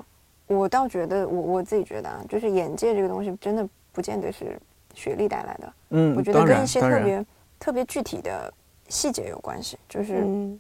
[0.48, 4.60] 我倒觉得，我我自己觉得啊，就是眼界这个东西真的不见得是
[4.94, 5.74] 学历带来的。
[5.92, 7.26] 嗯，我觉得跟一些特别
[7.60, 8.54] 特别具体的
[8.90, 9.78] 细节有关系。
[9.88, 10.16] 就是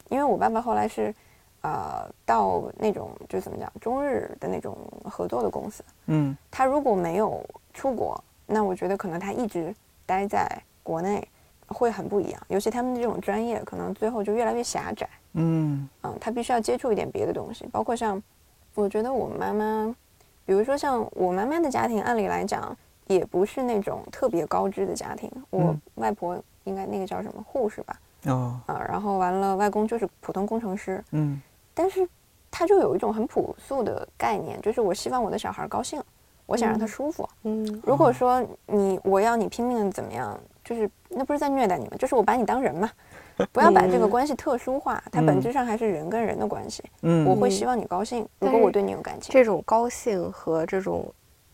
[0.10, 1.14] 因为我爸爸后来是
[1.62, 5.84] 呃到那种就怎么讲中日的那种合作的公司。
[6.06, 10.50] 嗯，他如果没有出国，那我觉得可能他一直待在
[10.82, 11.28] 国内。
[11.68, 15.08] 会很不一样，尤其他们的这种专业，可能最后就越来越狭窄。
[15.34, 18.22] 嗯嗯，他必须要接触一点别的东西，包括像，
[18.74, 19.96] 我觉得我妈妈，
[20.46, 22.76] 比如说像我妈妈的家庭，按理来讲
[23.06, 25.30] 也不是那种特别高知的家庭。
[25.50, 28.00] 我外婆应该那个叫什么护士吧？
[28.26, 31.04] 哦啊，然后完了，外公就是普通工程师。
[31.12, 31.40] 嗯，
[31.74, 32.08] 但是
[32.50, 36.02] 他就有一种很朴素的概念，就是我希望我的小孩高兴，
[36.48, 37.30] 我想让他舒服。
[37.44, 40.40] 嗯，如果说你我要你拼命的怎么样？
[40.68, 41.92] 就是那不是在虐待你吗？
[41.98, 42.92] 就是我把你当人嘛，
[43.54, 46.84] 不要把这个关系特殊化，它本质上还是人跟人的关系。
[47.04, 49.32] 嗯，我会希望你高兴，如果我对你有感情。
[49.32, 51.10] 这种高兴和这种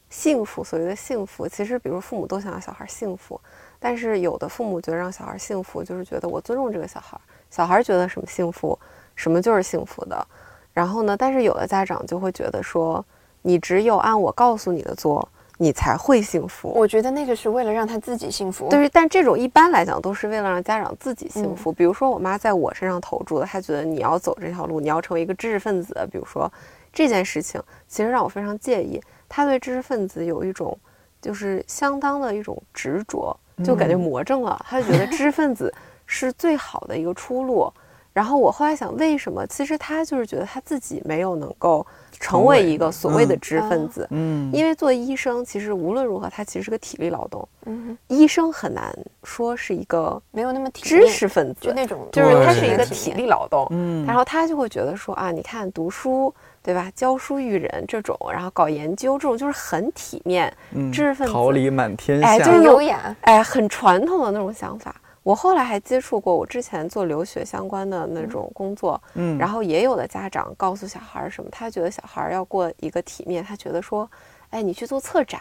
[0.09, 3.39] 幸福，所谓的幸福，其实比如父母都想让小孩幸福，
[3.79, 7.15] 但是有的父母觉得让小孩幸福，就是觉得我尊重这个小孩，
[7.51, 8.77] 小孩觉得什么幸福，
[9.15, 10.27] 什么就是幸福的。
[10.73, 13.05] 然后呢，但是有的家长就会觉得说，
[13.43, 16.69] 你只有按我告诉你的做，你才会幸福。
[16.75, 18.69] 我觉得那个是为了让他自己幸福。
[18.69, 21.71] 对，但这种一般来讲都是为了让家长自己幸福。
[21.71, 25.93] 比如说我妈在我身上投注的，她觉得你要走这条路，你要成为一个知识分子。
[26.11, 26.51] 比如说
[26.91, 29.01] 这件事情，其实让我非常介意。
[29.29, 30.77] 她对知识分子有一种
[31.21, 34.59] 就是相当的一种执着，就感觉魔怔了。
[34.67, 35.73] 她就觉得知识分子
[36.05, 37.71] 是最好的一个出路。
[38.13, 39.45] 然后我后来想，为什么？
[39.47, 41.85] 其实他就是觉得他自己没有能够
[42.19, 44.07] 成为一个所谓的知识分子。
[44.11, 47.47] 嗯，因为做医生，其实无论如何，他其实是个体力劳动。
[47.65, 53.65] 嗯，医生很难说是一个没有那么知识分子，就那种，就是他是一个体力劳动。
[53.71, 56.91] 嗯，然后他就会觉得说啊，你看读书，对吧？
[56.95, 60.55] 教书育人这种，然后搞研究这种，就是很体面，
[60.91, 64.95] 知识分子桃李满天下，哎，就是优雅，哎，很传统的那种想法。
[65.23, 74.09] 我后来还接触过，我之前做留学相关的那种工作，嗯，然后也有的家长告诉小孩什么，他觉得小孩要过一个体面，他觉得说，
[74.49, 75.39] 哎，你去做策展，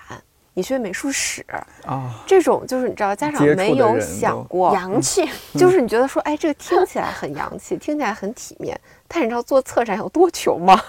[0.55, 1.45] 你学美术史
[1.85, 10.81] 啊，这种就是你知道，家长没有想过洋气，就是你觉得说，哎，这个听起来很洋气，听起来很体面，但你知道做策展有多穷吗？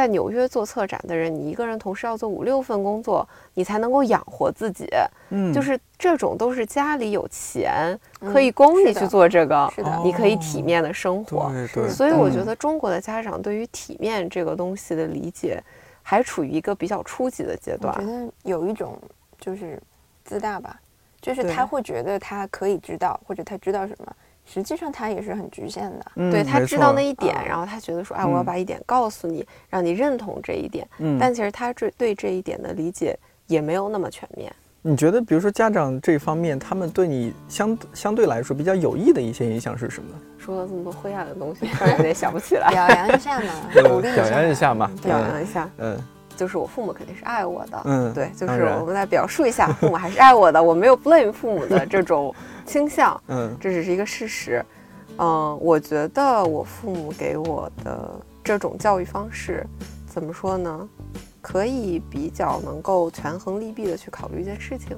[0.00, 4.88] 在纽约做策展的人，你一个人同时要做五六份工作，你才能够养活自己。
[5.28, 11.50] 嗯，就是这种都是家里有钱可以供你去做这个，是的，你可以体面的生活。
[11.52, 11.90] 对对。
[11.90, 15.62] 所以我觉得中国的家长对于体面这个东西的理解，
[16.02, 17.94] 还处于一个比较初级的阶段。
[17.94, 18.98] 我觉得有一种
[19.38, 19.78] 就是
[20.24, 20.80] 自大吧，
[21.20, 24.10] 就是他会觉得他可以知道，或者他知道什么。
[24.52, 30.86] 实际上他也是很局限的，对他知道那一点，然后他觉得说，哎，我要把一点告诉你，让你认同这一点。
[30.98, 34.52] 嗯，但其实他这对这一点的理解也没有那么全面。
[34.82, 40.08] 你觉得，比如说家长这方面，他们对你相相对来说比较有益的一些影响是什么？
[40.38, 42.70] 说了这么多灰暗的东西，突然有点想不起来。
[42.72, 43.52] 表扬一下嘛，
[43.86, 45.68] 鼓励表扬一下嘛，表扬一下。
[45.78, 45.96] 嗯，
[46.40, 47.82] 就是我父母肯定是爱我的。
[47.84, 52.34] 嗯，对，就是我们来表述一下，父母还是爱我的，我没有 blame 父母的 这种。
[52.66, 54.64] 倾向，嗯，这只是一个事实，
[55.18, 58.08] 嗯，我觉得我父母给我的
[58.44, 59.66] 这种教育方式，
[60.06, 60.88] 怎么说呢？
[61.42, 64.96] 可以比较能够权衡利弊的去考虑一件事情，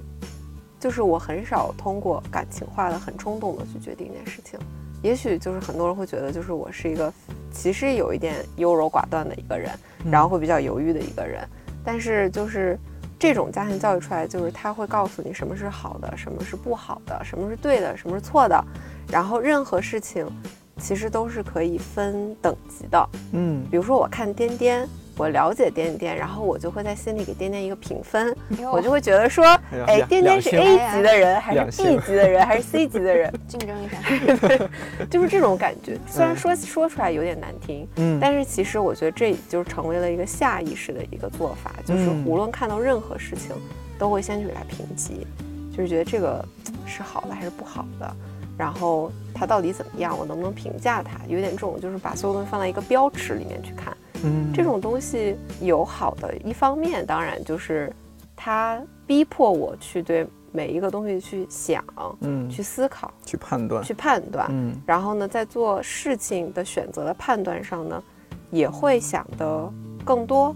[0.79, 4.61] 就是我很少通过感情化的、很冲动的去决定一件事情。
[5.03, 7.13] 也许就是很多人会觉得，就是我是一个
[7.53, 9.71] 其实有一点优柔寡断的一个人，
[10.11, 11.47] 然后会比较犹豫的一个人，
[11.85, 12.79] 但是就是。
[13.19, 18.65] 这种家庭教育出来，就是他会告诉你什么是好的，什么是不好的，什么是对的，什么是错的，
[19.07, 20.27] 然后任何事情，
[20.79, 23.09] 其实都是可以分等级的。
[23.31, 24.89] 嗯，比如说我看颠颠。
[25.17, 28.35] 我了解点点，然后我就会在心里给点点一个评分，
[28.73, 29.45] 我就会觉得说，
[29.87, 33.33] 哎，点点是 A 级的人，还是 B 级的人，还是 C 级的人？
[33.47, 33.99] 竞争一下，
[34.49, 34.69] 对
[35.11, 35.99] 就是这种感觉。
[36.09, 43.55] 虽然说说出来有点难听，嗯，但是其实我觉得这就成为了一个下意识的一个做法，就是无论看到任何事情，
[43.99, 45.27] 都会先去给他评级，
[45.77, 46.43] 就是觉得这个
[46.87, 48.17] 是好的还是不好的，
[48.57, 51.21] 然后它到底怎么样，我能不能评价它？
[51.29, 53.95] 有点这种就是把所有东西放在一个标尺里面去看。
[54.25, 57.93] 嗯，这种东西有好的一方面，当然就是
[58.37, 61.85] 它逼迫我去对每一个东西去想，
[62.21, 68.03] 嗯，去思考，去判断，去判断，嗯，然后呢，在做事情的选择的判断上呢，
[68.51, 69.73] 也会想的
[70.05, 70.55] 更多，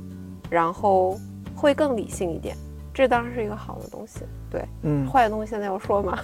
[0.50, 1.18] 然后
[1.54, 2.56] 会更理性一点，
[2.92, 6.18] 这当然是一个好的东西，对，嗯，坏的东西现在要说吗？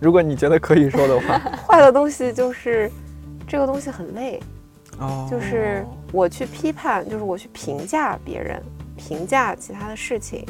[0.00, 2.90] 如果你觉得可以说的话， 坏的东西就是
[3.46, 4.40] 这个东西很累。
[4.98, 5.26] 哦。
[5.30, 8.62] 就是我去批判，就是我去评价别人，
[8.96, 10.46] 评价其他的事情，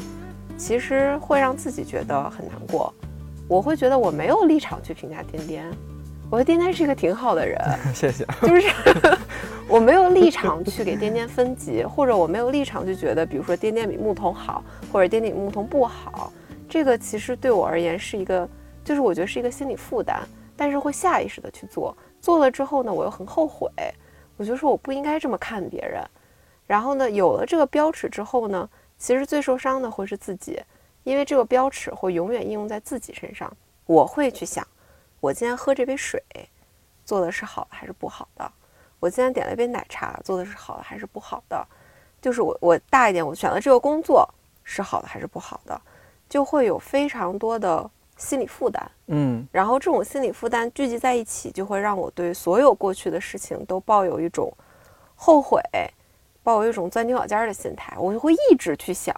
[0.55, 2.93] 其实会让自己觉得很难过。
[3.47, 5.65] 我会觉得我没有立场去评价颠颠，
[6.29, 7.59] 我觉得颠颠是一个挺好的人。
[7.95, 8.23] 谢谢。
[8.43, 8.71] 就是
[9.67, 16.31] 我没有立场去给颠颠分级，或者我没有立场去觉得，比如说颠颠比牧童好，或者颠颠比牧童不好。
[16.69, 18.47] 这个其实对我而言是一个，
[18.83, 20.19] 就是我觉得是一个心理负担，
[20.55, 23.67] 但是会下意识的去做，做了之后呢，我又很后悔。
[24.37, 26.03] 我就说我不应该这么看别人，
[26.67, 30.61] 然后呢，有了这个标尺之后呢，其实最受伤的会是自己，
[31.03, 33.51] 因为这个标尺会永远应用在自己身上。
[33.85, 34.67] 我会去想，
[35.19, 36.21] 我今天喝这杯水，
[37.05, 38.51] 做的是好的还是不好的？
[38.99, 41.65] 我今天点了一杯奶茶，做的是好的还是不好的？
[42.21, 44.27] 就是我我大一点，我选了这个工作
[44.63, 45.79] 是好的还是不好的？
[46.27, 47.89] 就会有非常多的。
[48.17, 54.51] 心理负担，嗯，然后这种心理负担聚集在一起，就会让我对所有过去的事情都抱有一种
[55.15, 55.61] 后悔，
[56.43, 57.95] 抱有一种钻牛角尖的心态。
[57.99, 59.13] 我就会一直去想，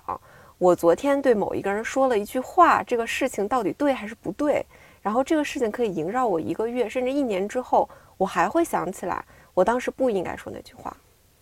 [0.58, 4.66] 我昨天对某一个人说了一句话，这个事情到底对还是不对？
[5.02, 10.98] 然后这个事情可以萦绕我一个月甚至一年之后，我还会想起来，我当时不应该说那句话。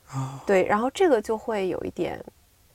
[0.09, 2.23] 啊，对，然后这个就会有一点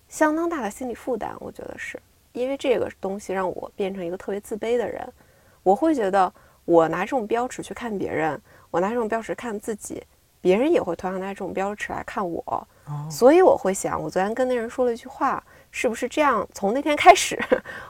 [0.08, 2.00] 相当大的心理负担，我觉得是
[2.32, 5.06] 因为这个东西让我变成一个特别自卑的人，
[5.62, 6.32] 我会觉得
[6.64, 8.40] 我拿这种标尺去看别人，
[8.70, 10.02] 我拿这种标尺看自己，
[10.40, 12.68] 别人也会同样拿这种标尺来看我，
[13.10, 16.46] 所以我会想，我昨天跟那人说了一句话，是不是这样？
[16.54, 17.38] 从那天开始，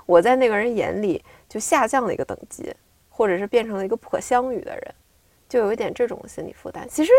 [0.07, 2.75] 我在那个人眼里就下降了一个等级，
[3.09, 4.95] 或者是变成了一个不可相遇的人，
[5.49, 6.89] 就有一点这种心理负担。
[6.89, 7.13] 其实。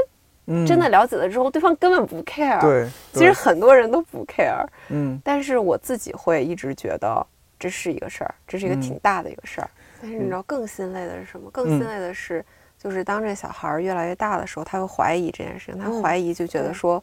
[0.68, 2.60] 真的了解了之后，对方根本不 care。
[2.60, 4.66] 对，其实很多人都不 care。
[4.90, 7.26] 嗯，但是我自己会一直觉得
[7.60, 9.70] 这是一个事儿，这是一个挺大的一个事儿。
[10.02, 11.50] 但是你知道更心累的是什么？
[11.52, 12.44] 更心累的是，
[12.78, 15.80] 就是当这小孩越来越大的时候，他会怀疑这件事情。
[15.80, 17.02] 他怀疑，就觉得说，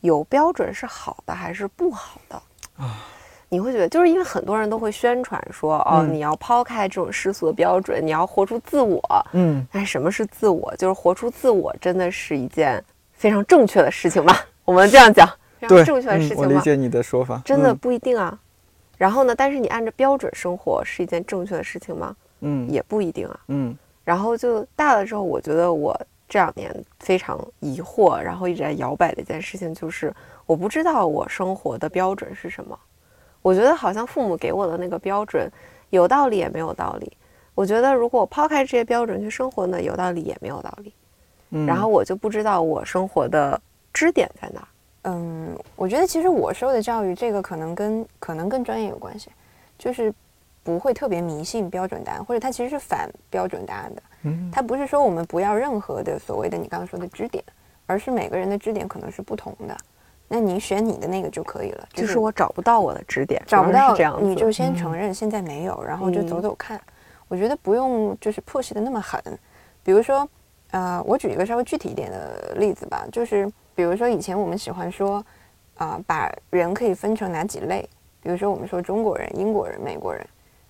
[0.00, 2.42] 有标准是好的还是不好的
[2.76, 3.06] 啊？
[3.52, 8.98] 你会觉得，就是因为很多人都会宣传说，哦，你要抛开这种世俗的标准，你要活出自我。
[9.34, 10.74] 嗯，但什么是自我？
[10.78, 14.34] 就是活出自我，真的是一件非常正确的事情吗？
[14.64, 16.44] 我们这样讲，非常正确的事情吗？
[16.44, 18.38] 我理解你的说法，真的不一定啊。
[18.96, 19.34] 然后呢？
[19.36, 22.16] 但是你按照标准生活是一件正确的事情吗？
[22.40, 23.40] 嗯，也不一定啊。
[23.48, 25.94] 嗯，然后就大了之后，我觉得我
[26.26, 30.10] 这两年非常疑惑，然后一直在摇摆的一件事情就是，
[30.46, 32.78] 我不知道我生活的标准是什么。
[33.42, 35.50] 我觉得好像父母给我的那个标准，
[35.90, 37.12] 有道理也没有道理。
[37.54, 40.94] 我觉得如果我抛开这些标准去生活呢，有道理也没有道理。
[41.50, 43.60] 嗯，然后我就不知道我生活的
[43.92, 44.68] 支点在哪。
[45.02, 49.30] 嗯，我觉得其实我受的教育，这个可能跟可能跟专业有关系，
[49.76, 50.14] 就是
[50.62, 54.02] 不会特别迷信标准答案，或者它其实是反标准答案的。
[54.22, 57.44] 嗯，它不是说我们不要任何的所谓的你刚刚说的支点，
[57.86, 59.76] 而是每个人的支点可能是不同的。
[60.34, 66.80] 那你选你的那个就可以了，就是我找不到我的支点，找不到这样，你就先承认现在没有，然后就走走看。
[67.28, 69.22] 我觉得不用就是破析的那么狠。
[69.82, 70.26] 比如说，
[70.70, 75.22] 呃，我举一个稍微具体一点的例子吧，就是比如说以前我们喜欢说，
[75.76, 77.86] 啊，把人可以分成哪几类？
[78.22, 80.26] 比如说我们说中国人、英国人、美国人，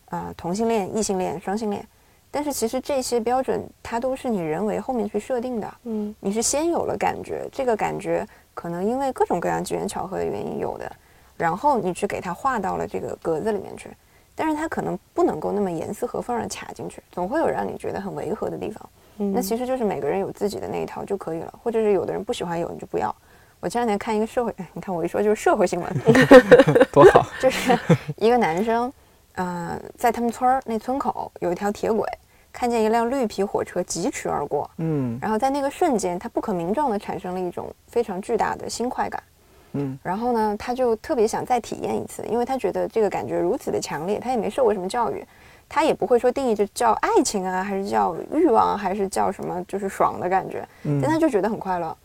[0.07, 1.87] 啊，同性恋、异性恋、双性恋。
[2.33, 5.75] 但是其实这些标准它都是你人为后面去设定的。
[5.85, 8.27] 嗯，你是先有了感觉，这个感觉。
[8.55, 10.91] 可能因为各种各样机缘巧合的原因有的，
[11.37, 13.91] 然后你去给它画到了这个格子里面去，
[14.35, 18.88] 但是它可能不能够那么严丝合缝的卡进去，总会有让你觉得很违和的地方。
[19.17, 23.15] 那其实就是每个人有自己的那一套就可以了，或者是有的人不喜欢有你就不要。
[23.61, 26.01] 我前两天看一个社会， 你看我一说就是社会新闻
[26.91, 27.79] 多好，就是
[28.17, 28.93] 一个男生，
[29.35, 32.09] 呃，在他们村儿那村口有一条铁轨。
[32.53, 39.23] 看见一辆绿皮火车疾驰而过，嗯，然后在那个瞬间，他不可名状的产生了一种非常巨大的新快感，
[39.73, 45.27] 嗯，然后呢，他就特别想再体验一次，因为他觉得这个感觉如此的强烈，他也没受过什么教育，
[45.69, 51.97] 他也不会说定义就叫爱情啊，还是叫欲望，还是叫什么，就是爽的感觉，但他就觉得很快乐，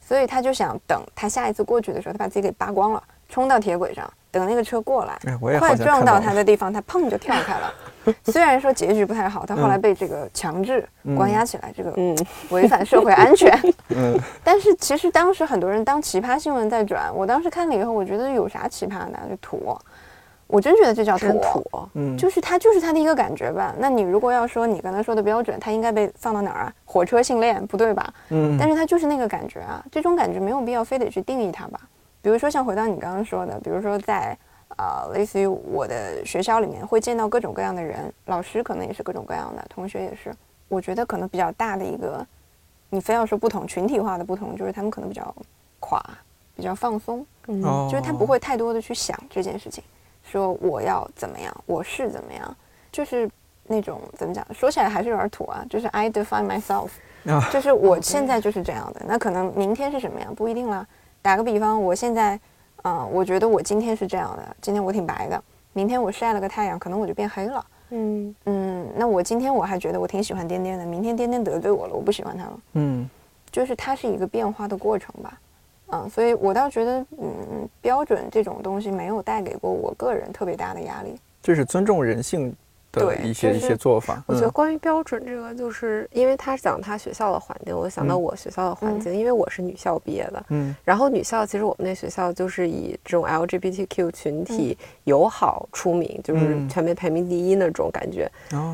[0.00, 4.12] 所以他就想等他下一次过去的时候，他把自己给扒光了，冲到铁轨上。
[4.32, 5.18] 等那个车过来，
[5.58, 7.70] 快撞到他的地方，他砰就跳开了。
[8.24, 10.86] 虽然说结局不太好，他后来被这个强制
[11.16, 12.16] 关押起来，这个嗯
[12.50, 13.52] 违反社会安全。
[13.94, 19.18] 嗯，但是其实当时很多人当奇葩新闻在转，我当时看了以后，我觉得有啥奇葩的？
[19.28, 19.76] 就土，
[20.46, 21.62] 我真觉得这叫土。
[21.94, 23.74] 嗯，就是他就是他的一个感觉吧。
[23.78, 26.72] 那你如果要说你刚才说的标准，他应该被放到哪儿啊？
[26.84, 28.12] 火车性恋不对吧？
[28.30, 31.80] 嗯，但是他就是那个感觉啊，这种感觉没有必要非得去定义它吧。
[32.20, 34.36] 比如说，像回到你刚刚说的，比如说在
[34.76, 40.34] 啊，类似于我的学校里面会见到各种各样的人，老师可能也是各种各样的，同学也是。
[40.68, 42.26] 我觉得可能比较大的一个，
[42.90, 45.34] 你非要说不同群体化的不同，就是他们可能比较
[45.80, 46.02] 垮，
[46.56, 49.84] 比较放松，嗯，就是他不会太多的去想这件事情，
[50.22, 52.56] 说我要怎么样，我是怎么样，
[52.90, 53.30] 就是
[53.64, 56.88] 那种怎么讲，说起来还是有点土啊，就是 I define myself，
[57.52, 60.86] 就是我现在就是这样的，那可能明天是什么样不一定啦。
[61.20, 62.40] 打个比方，我现在，
[62.82, 67.66] 嗯，我觉得我今天是这样的，今天我挺白的，明天我晒了个太阳，可能我就变黑了。
[67.90, 72.60] 嗯嗯，那我今天我还觉得我挺喜欢颠颠的，明天颠颠得罪我了，我不喜欢他了。
[72.72, 73.08] 嗯，
[73.50, 75.38] 就是它是一个变化的过程吧。
[75.92, 81.14] 嗯，所以我倒觉得，嗯，标准这种东西没有带给过我个人特别大的压力。
[81.42, 82.54] 就是尊重人性。
[82.92, 98.30] 的一些一些做法，我觉得关于标准这个，就是因为他讲他学校的环境，我想到我学校的环境，因为我是女校毕业的，嗯，然后女校其实我们那学校就是以这种 LGBTQ 群体友好出名，就是全面排名第一那种感觉，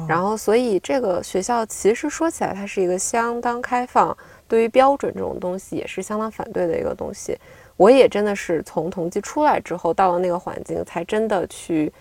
[0.09, 4.17] 然后所以这个学校其实说起来，它是一个相当开放，
[4.49, 7.39] 对于标准这种东西也是相当反对的一个东西。
[7.77, 11.93] 我也真的是从同济出来之后，到了那个环境，才真的去。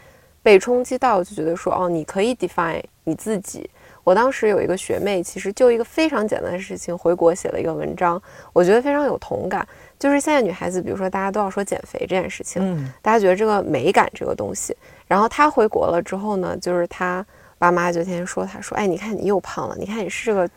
[0.48, 3.70] 被冲击到，就觉得说哦，你可以 define 你自己。
[4.06, 8.22] 我当时有一个学妹，其实就一个非常简单的事情，回国写了一个文章，
[8.54, 9.68] 我觉得非常有同感。
[10.00, 14.74] 就是现在女孩子，比如说大家都要说减肥这件事情，嗯，大家觉得这个美感这个东西，
[15.06, 17.26] 然后她回国了之后呢，就是她
[17.58, 20.50] 爸妈就天天说她说，哎，你看你又胖了，你看你是个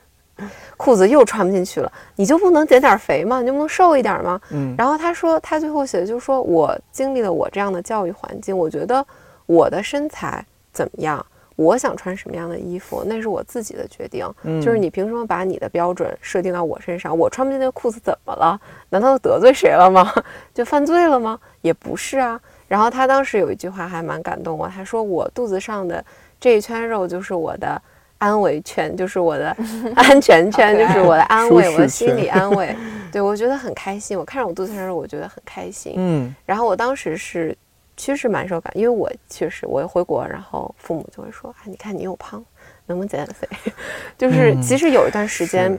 [0.77, 3.41] 裤子又穿不进去了，你就不能减点肥吗？
[3.41, 4.41] 你就不能瘦一点吗？
[4.51, 9.05] 嗯，然后她说，她最后写的就是说我经历了我这样的教育环境，我觉得
[9.51, 11.27] 我的身材怎么样？
[11.57, 14.25] 我想穿什么样的衣服，那是我自己的决定。
[14.45, 17.17] 嗯，就是你凭什么把你的标准设定到我身上？
[17.19, 18.59] 我穿不进那个裤子怎么了？
[18.91, 20.11] 难道得罪谁了吗？
[20.55, 21.39] 就犯罪了吗？
[21.63, 22.41] 也不是啊。
[22.69, 26.03] 然后他当时有一句话还蛮感动我，他说：“我肚子上的
[26.39, 27.83] 这一圈肉就是我的
[28.19, 29.55] 安慰圈，就是我的
[29.97, 32.75] 安全圈，就是我的安慰，我的心理安慰。
[33.11, 34.17] ”对我觉得很开心。
[34.17, 35.95] 我看着我肚子上的肉，我觉得很开心。
[35.97, 36.35] 嗯。
[36.47, 37.55] 然后我当时是。
[38.01, 42.43] 其实蛮受感，因为我确实我回国，然后父母就会说：“啊，你看你又胖，
[42.87, 43.47] 能不能减减肥？”
[44.17, 45.79] 就是其实有一段时间，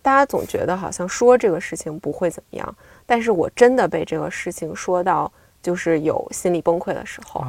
[0.00, 7.44] 大家总觉得好像说这个事情不会怎么样，但是我真的被这个事情说到就是有心理崩溃的时候。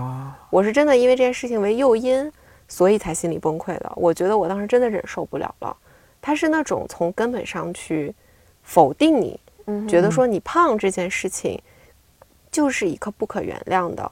[0.50, 2.30] 我是真的因为这件事情为诱因，
[2.68, 3.90] 所以才心理崩溃的。
[3.96, 5.74] 我觉得我当时真的忍受不了了。
[6.20, 8.14] 他是那种从根本上去
[8.64, 9.40] 否定你，
[9.88, 11.58] 觉得说你胖这件事情。
[12.52, 14.12] 就是一个不可原谅的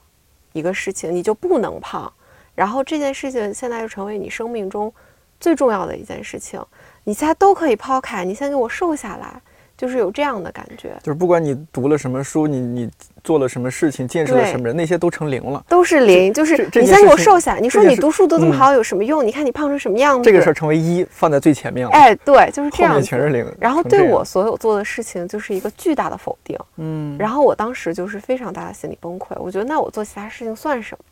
[0.52, 2.12] 一个事情，你就不能胖，
[2.54, 4.92] 然后这件事情现在又成为你生命中
[5.40, 6.64] 最重要的一件事情，
[7.04, 9.40] 你现在都可以抛开，你先给我瘦下来。
[9.78, 12.90] 就是有这样的感觉，就是不管你读了什么书，你你
[13.22, 16.34] 做了什么事情，见识了什么人，那些都成零了，都是零。
[16.34, 19.24] 就是你先给我瘦下，你说你读书读这么好有什么用？
[19.24, 20.24] 你看你胖成什么样子？
[20.28, 21.92] 这个事儿成为一放在最前面了。
[21.92, 22.92] 哎，对，就是这样。
[22.92, 23.46] 后面全是零。
[23.60, 26.58] 然后对我所有做的事情就是一个巨大的否定。
[26.78, 27.16] 嗯。
[27.16, 31.04] 然后我当时就是非常大的心理崩溃，我觉得那我做其他事情算什么？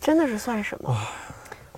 [0.00, 0.96] 真的是算什么？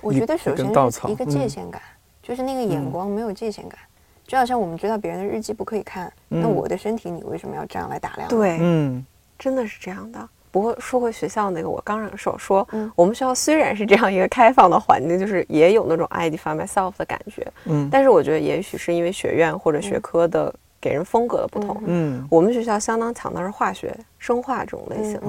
[0.03, 0.71] 我觉得首先
[1.11, 1.81] 一个界限感，
[2.23, 3.79] 就是那个眼光没有界限感。
[4.27, 8.29] 就好像我们知道别人的日记不可以看，那我的身体你为什么要这样来打量？
[8.29, 9.05] 对，嗯，
[9.39, 10.29] 真的是这样的。
[10.51, 25.21] 不过说回学校那个，我刚忍受说，我们学校虽然是这样一个开放的环境，就是也有那种 I define myself 的感觉，嗯，但是我觉得也许是因为学院或者学科的给人风格的不同，嗯，我们学校相当强的是化学、生化这种类型，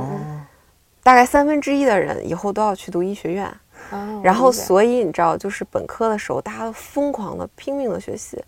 [1.01, 3.51] 大概三分之一的人以后都要去读医学院，
[4.21, 8.39] 然后所以你知道，就是本科的时候，大家都疯狂的拼命的学习。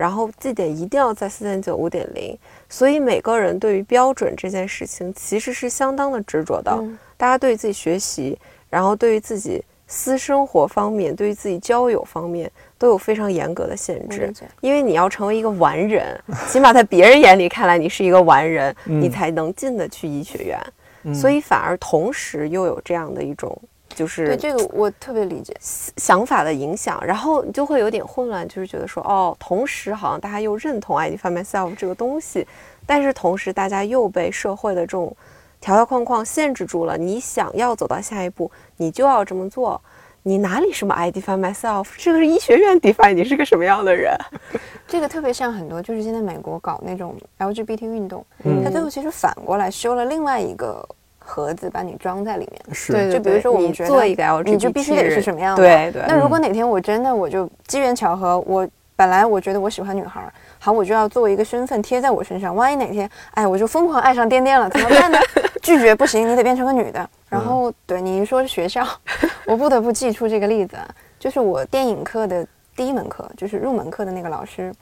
[0.00, 2.34] 然后绩点一定要在四点九、五点零，
[2.70, 6.82] 所以每个人对于标准这件事情其实是相当的执着的。
[7.18, 8.38] 大家对自己学习，
[8.70, 14.32] 然后对于自己私生活方面，对于自己交友方面都有非常严格的限制。
[14.62, 21.14] 因为你要成为一个完人，起码在别人眼里看来你是一个完人，你才能进得去医学院。
[21.14, 23.54] 所以反而同时又有这样的一种。
[23.94, 32.46] 就是对这个我特别理解想法的影响，然后你就会有点混乱，就是觉得说哦，同时好像大家又认同 ID f myself 这个东西，
[32.86, 35.14] 但是同时大家又被社会的这种
[35.60, 36.96] 条条框框限制住了。
[36.96, 39.80] 你想要走到下一步，你就要这么做。
[40.22, 41.86] 你哪里什么 ID f myself？
[41.96, 44.14] 这个是医学院 define 你是个什么样的人？
[44.86, 48.24] 这个特别像很多就是现在美国搞那种 LGBT 运动，
[48.64, 50.86] 他最后其实反过来修了另外一个。
[51.30, 55.62] 盒子把你装在里面，是，就比如说我们做一个 L G，你就必须得是什么样的？
[55.62, 56.02] 对对。
[56.08, 60.20] 那如果哪天我真的我就机缘巧合，我本来我觉得我喜欢女孩，
[60.58, 62.56] 好，我就要作为一个身份贴在我身上。
[62.56, 65.18] 万一哪天，哎，我就疯狂爱上颠颠了，怎么办呢？
[65.62, 67.08] 拒绝不行，你得变成个女的。
[67.28, 68.84] 然后，对你一说学校，
[69.46, 70.76] 我不得不记出这个例子，
[71.18, 74.72] 就是我电影课的第一门课，就是入门课的那个老师。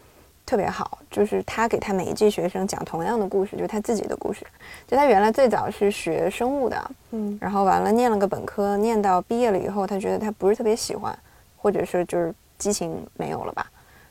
[0.48, 4.46] 特别好，就是他给他每一届学生讲同样的故事，就是他自己的故事。
[4.86, 11.14] 就他原来最早是学生物的，嗯，然后完了念了个本科，念到毕业了以后，他觉得他不是特别喜欢，
[11.58, 13.66] 或者是就是激情没有了吧。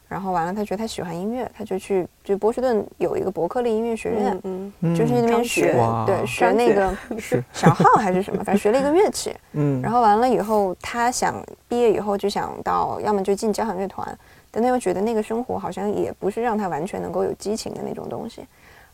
[0.07, 5.73] 然后完了，他觉得他喜欢音乐，他就去就波士顿有一个伯克利音乐学院，嗯，就是那边学，
[6.05, 6.95] 对，学那个
[7.51, 9.35] 小号还是什么，反正学了一个乐器。
[9.53, 14.07] 嗯，然后完了以后，他想毕业以后就想到，要么就进交响乐团。
[14.51, 18.45] 但他又觉得那个生活好像也不是让他完全能够有激情的那种东西，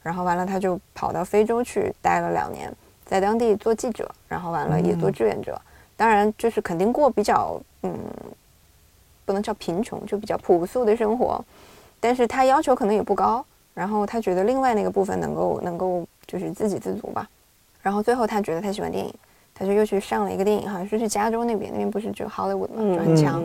[0.01, 2.71] 然后完了他就跑到非洲去待了两年，
[3.05, 5.59] 在当地做记者，然后完了也做志愿者，
[5.95, 7.97] 当然就是肯定过比较嗯，
[9.25, 11.43] 不能叫贫穷，就比较朴素的生活，
[11.99, 17.29] 但是他要求可能也不高，然后他觉得另外那个部分能够能够就是自给自足吧，
[17.81, 19.13] 然后最后他觉得他喜欢电影，
[19.55, 23.43] 他就又去上了一个电影，好像是去加州那边，那边不是就 Hollywood 嘛，就很强。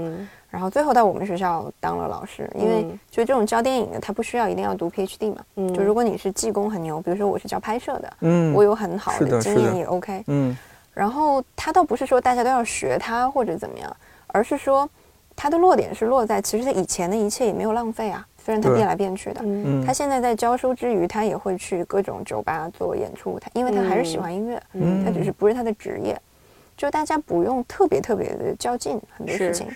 [0.51, 5.43] 然后最后到我们学校当了老师，因为就这种教电影的，他不需要一定要读 PhD 嘛。
[5.57, 10.25] 嗯，就如果你是技工很牛，比如说我是教拍摄的，嗯，我有很好的经验也 OK。
[10.29, 10.57] 嗯，
[10.95, 13.95] 然后他倒不是说大家都要学他或者怎么样，
[14.29, 14.89] 而是说，
[15.37, 18.27] 他的落点是落在，其实他以前的一切也没有浪费啊。
[18.49, 23.39] 虽然他变来变去的，嗯，他现在在教书之余，他也会去各种酒吧做演出。
[23.39, 26.19] 他因为他还是喜欢音乐，嗯，他只是不是他的职业。
[26.75, 29.67] 就大家不用特别特别的较劲，很多事情，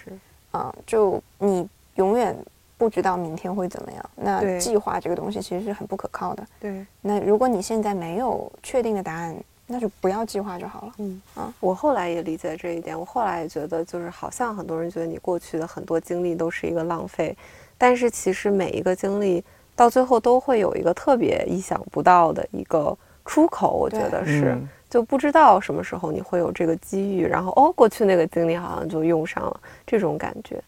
[0.52, 2.34] 啊，就你永远
[2.78, 4.10] 不知道明天会怎么样。
[4.14, 6.42] 那计划这个东西其实是很不可靠的。
[6.58, 6.86] 对。
[7.02, 10.92] 那如果你现在没有确定的答案，那就不要计划就好了。
[10.96, 12.98] 嗯啊，我后来也理解这一点。
[12.98, 17.36] 我后来也觉得，就是好像很多人觉得你过去的很多经历都是一个浪费，
[17.82, 19.42] 但是其实每一个经历
[19.74, 23.76] 到最后都会有一个特别意想不到的一个出口。
[23.76, 24.56] 我觉得是。
[24.88, 30.62] 就不知道什么时候你会有这个机遇，然后哦，过去那个经历好像就用上了这种感觉。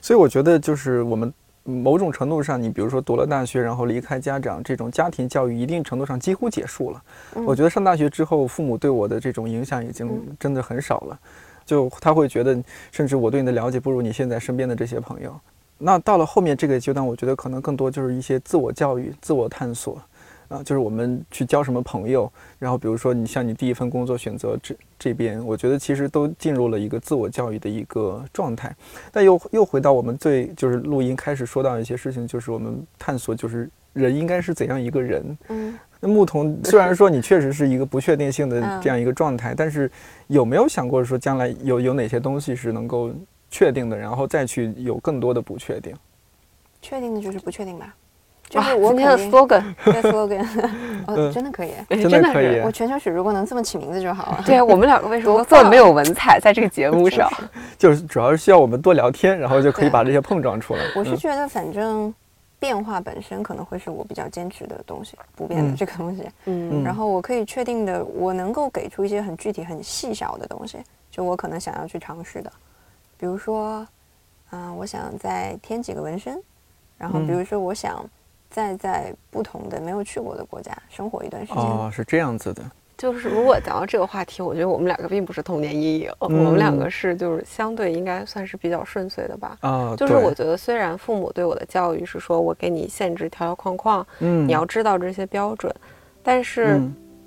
[0.00, 1.32] 所以我觉得，就是我们
[1.64, 7.02] 某种程度上，你比如说读了大学，然后离开家长，这种家庭教育一定程度上几乎结束了。
[7.44, 11.18] 我觉得上大学之后，父母对我的这种影响已经真的很少了。
[11.64, 15.34] 就他会觉得，甚至我对你的了解不如你现在身边的这些朋友。
[15.78, 20.00] 那到了后面这个阶段，我觉得可能更多就是一些自我教育、自我探索。
[20.48, 28.72] 啊，就是我们去交什么朋友，然后比如说你像你第一份工作选择这这边，我觉得其实都进入了一个自我教育的一个状态。
[29.10, 35.38] 但又又回到我们最就是录音开始说到一些事情，就是我们探索就是人应该是怎样一个人。
[35.48, 39.90] 嗯，那牧童虽然说你确实是一个不确定性的这样一个状态，但是
[40.26, 43.10] 有没有想过说将来有有哪些东西是能够
[43.54, 45.94] 确定的，然后再去有更多的不确定？
[46.82, 47.94] 确定的就是不确定吧。
[48.50, 50.44] 就是我今天的 slogan，slogan，
[51.06, 52.60] 哦，真的可以，真的可以。
[52.62, 54.42] 我全球史如果能这么起名字就好了。
[54.44, 57.30] 对我们两个为什么这么没有文采在这个节目上？
[57.78, 60.80] 就是主要是需要我们多聊天，然后就可以把这些碰撞出来。
[60.96, 62.12] 我是觉得，反正
[62.58, 66.24] 变化本身可能会是我比较坚持的东西，不变的这个东西。
[66.46, 66.82] 嗯。
[66.82, 70.78] 然后我可以确定的，我能够给出一些很具体、很细小的东西，
[71.08, 72.52] 就我可能想要去尝试的，
[73.16, 73.86] 比如说，
[74.50, 76.40] 嗯，我想再添几个纹身，
[76.98, 78.04] 然后比如说我想。
[78.50, 82.62] 再在不同的没有去过的国家生活一段时间哦，是这样子的。
[82.96, 89.58] 就是如果讲到这个话题，我觉得我们两个并不是童年阴影，我们两个是就是相对应该算是比较顺遂的吧。
[89.60, 95.74] 啊，就是我觉得虽然父母对我的教育是说我给你限制条条框框，嗯，你要知道这些标准，
[96.22, 96.80] 但是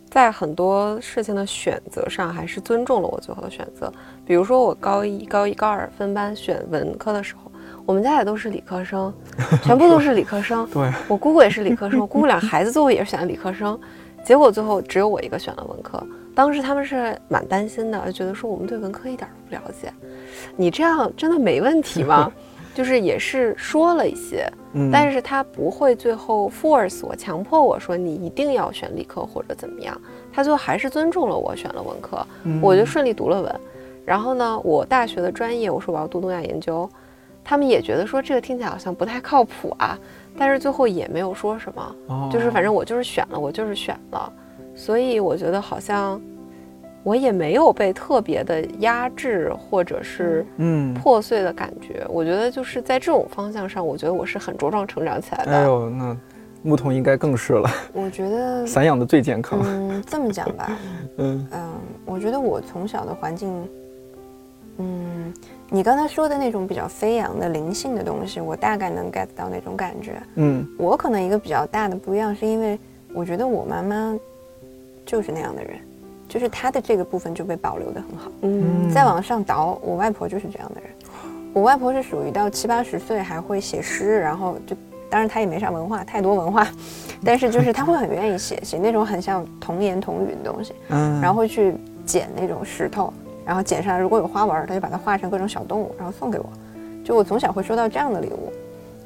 [0.10, 3.92] 在很多事情的选择上还是尊重了我最后的选择。
[4.26, 7.52] 比如说我高一、高一、高二分班选文科的时候。
[7.86, 9.14] 我们家也都是理科生，
[9.64, 10.68] 全部都是理科生。
[10.74, 13.80] 对，我姑姑也是理科生，我 姑姑俩孩子最后也是选了理科生，
[14.26, 16.02] 结果最后只有我一个选了文科。
[16.36, 19.90] 当时他们是蛮担心的，就觉得说我们对文科一点都不了解，
[20.58, 22.30] 你这样真的没问题吗？
[22.78, 24.48] 就是也是说了一些，
[24.92, 30.00] 但是他不会最后 force 我，强迫我说你一定要选理科或者怎么样，
[30.32, 32.24] 他最后还是尊重了我选了文科，
[32.62, 33.60] 我就顺利读了文。
[34.06, 36.88] 然后呢，我大学的专业我说我要读东亚研究。
[37.44, 39.98] 他们也觉得说这个听起来好像不太靠谱啊，
[40.38, 44.32] 但是最后也没有说什么，就是反正我就是选了，我就是选了，
[44.76, 46.22] 所以我觉得好像
[47.08, 52.06] 我也没有被特别的压制或者是嗯破碎的感觉。
[52.10, 55.52] 我觉得就是在这种方向上，我觉得我是很茁壮成长起来的。
[55.54, 56.18] 哎呦，那
[56.64, 57.70] 牧童应该更是了。
[57.94, 59.58] 我觉得 散养的最健康。
[59.64, 60.78] 嗯，这么讲吧，
[61.16, 61.70] 嗯嗯，
[62.06, 63.70] 我觉得我从小的环境，
[64.80, 65.34] 嗯。
[65.70, 70.22] 你刚才说的那种比较飞扬的灵性的东西，我大概能 get 到那种感觉。
[70.36, 72.78] 嗯，我可能一个比较大的不一样，是因为
[73.14, 74.14] 我觉得我妈妈
[75.06, 75.78] 就是那样的人，
[76.28, 78.32] 就是他的这个部分就被保留的很好。
[78.42, 80.90] 嗯，再往上倒，我外婆就是这样的人。
[81.54, 84.76] 我外婆是属于到七八十岁还会写诗，然后就
[85.10, 86.68] 当然她也没啥文化，太多文化，
[87.26, 90.74] 但是就是她会很愿意写写那种很像童言童语的东西。
[90.90, 91.76] 嗯，然后会去
[92.06, 93.12] 捡那种石头。
[93.46, 96.46] 然后捡上来，如果有花纹，她就把它画成各种小动物，然后送给我。
[97.04, 98.52] 就我从小会收到这样的礼物，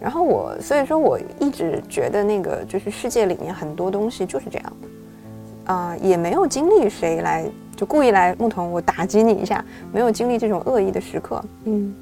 [0.02, 4.88] 然后我所以说我一直觉得那个就是世界里面很多东西就是这样的，
[5.72, 7.46] 啊，也没有经历谁来
[7.78, 11.94] 就故意来牧童我打击你一下，没有经历这种恶意的时刻，嗯，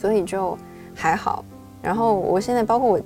[0.00, 0.56] 所以就
[0.94, 1.44] 还好。
[1.82, 3.00] 然后我现在包括我，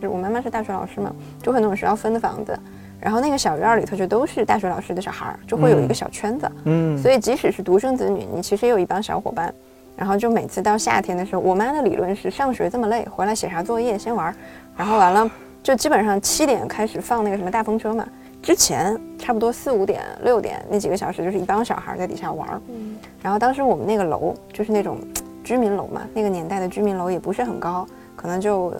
[0.00, 1.10] 就我妈妈是大学老师嘛，
[1.42, 2.58] 就很多学校分的房子。
[3.00, 6.52] 然后那个小院里头就都是大学老师的小孩儿，就会有一个小圈子。
[6.66, 9.52] 嗯，所以即使是独生子女，你其实也有一帮小伙伴。
[9.96, 14.32] 然后就每次到夏天的时候，我妈的理论是上学这么累，回来写啥作业先玩。
[14.76, 15.28] 然后完了
[15.64, 18.06] 就基本上七点开始放那个什么大风车嘛，
[18.42, 22.60] 之前差不多四五点六点那几个小时就是一帮小孩在底下玩。
[22.68, 24.98] 嗯，然后当时我们那个楼就是那种
[25.44, 27.86] 居民楼嘛，那个年代的居民楼也不是很高，
[28.16, 28.74] 可能就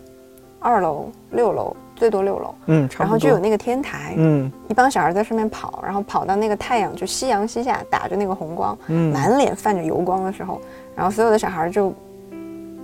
[0.59, 1.77] 二楼六楼。
[1.95, 10.61] 最多六楼，嗯，然后就有那个天台，嗯，一帮小孩在上面跑，然后跑到那个太阳就夕阳西下，打着那个红光，嗯，满脸泛着油光的时候，
[10.97, 11.95] 然后所有的小孩就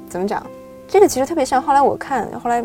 [0.08, 0.46] 怎么讲？
[0.86, 2.62] 这个其实特别像后来我看，后来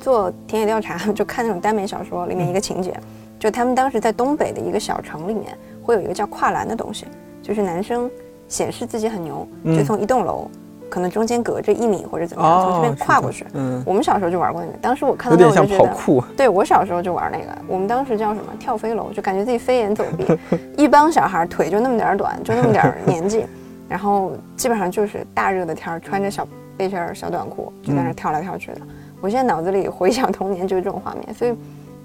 [0.00, 2.98] 做田野调查，就看那种耽美小说里面一个情节，
[3.38, 7.06] 就他们当时在东北的一个小城里面，会有一个叫跨栏的东西，
[7.42, 8.10] 就是男生
[8.48, 10.50] 显示自己很牛，就从一栋楼。
[10.88, 13.46] 可能中间隔着一米或者怎么样，从这边跨过去。
[13.52, 14.76] 嗯，我们小时候就玩过那个。
[14.78, 17.44] 当时我看到那我就觉得，对我小时候就玩那个。
[17.68, 20.26] 我们当时叫什么跳飞楼，就感觉自己飞檐走壁。
[20.76, 23.46] 一帮小孩腿就那么点儿短，就那么点儿年纪，
[23.88, 26.44] 然后基本上就是大热的天儿，穿着小
[26.76, 28.80] 背心儿、小短裤就在那跳来跳去的。
[29.20, 31.54] 我现在脑子里回想童年就是这种画面，所以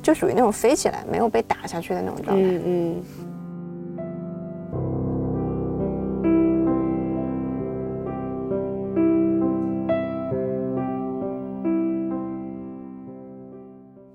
[0.04, 2.44] 就属于那种飞起来没有被打下去的那种状态。
[2.44, 2.96] 嗯嗯。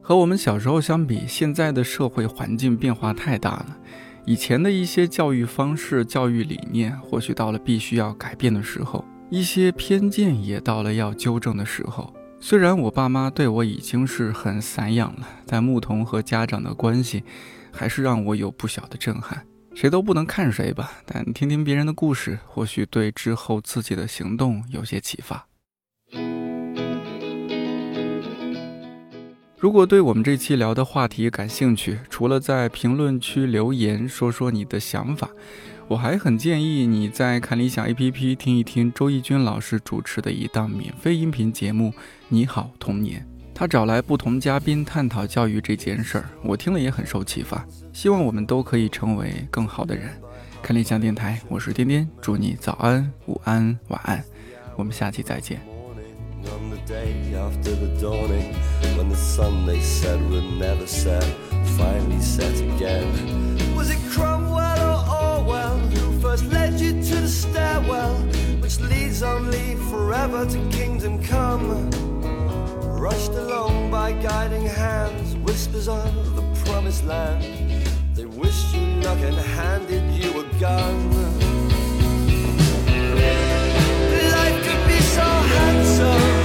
[0.02, 3.78] 和我们小时候相比，现在的社会环境变化太大了。
[4.26, 12.12] 以前的一些教育方式、教育理念，或许到了必须要改变的时候；一些偏见也到了要纠正的时候。
[12.42, 17.22] 虽然我爸妈对我已经是很散养了，但牧童和家长的关系，
[17.70, 19.46] 还是让我有不小的震撼。
[19.74, 25.46] 谁都不能看谁吧，但听听别人的故事，或许对之后自己的行动有些启发。
[29.58, 35.28] 如果对我们这期聊的话题感兴趣，除了在评论区留言说说你的想法，
[35.90, 41.88] 我还很建议你在看理想 APP 听一听周轶君老师主持的一档免费音频节目
[42.28, 43.20] 《你好童年》。
[43.52, 47.66] 他找来不同嘉宾探讨教育这件事儿，我听了也很受启发。
[47.92, 50.10] 希望我们都可以成为更好的人。
[50.62, 54.22] 看理想电台，我是颠颠，祝你早安、午安、晚安，
[54.76, 55.60] 我们下期再见。
[67.30, 68.14] Stairwell
[68.60, 71.90] which leads only forever to kingdom come.
[72.98, 77.42] Rushed along by guiding hands whispers of the promised land.
[78.14, 80.96] They wished you luck and handed you a gun.
[84.36, 86.39] Life could be so handsome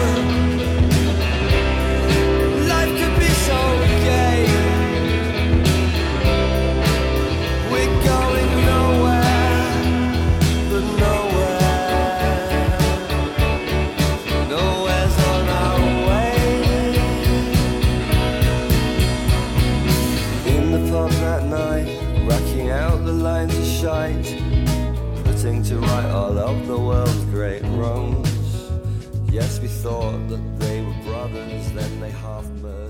[29.85, 32.84] thought that they were brothers, then they half murdered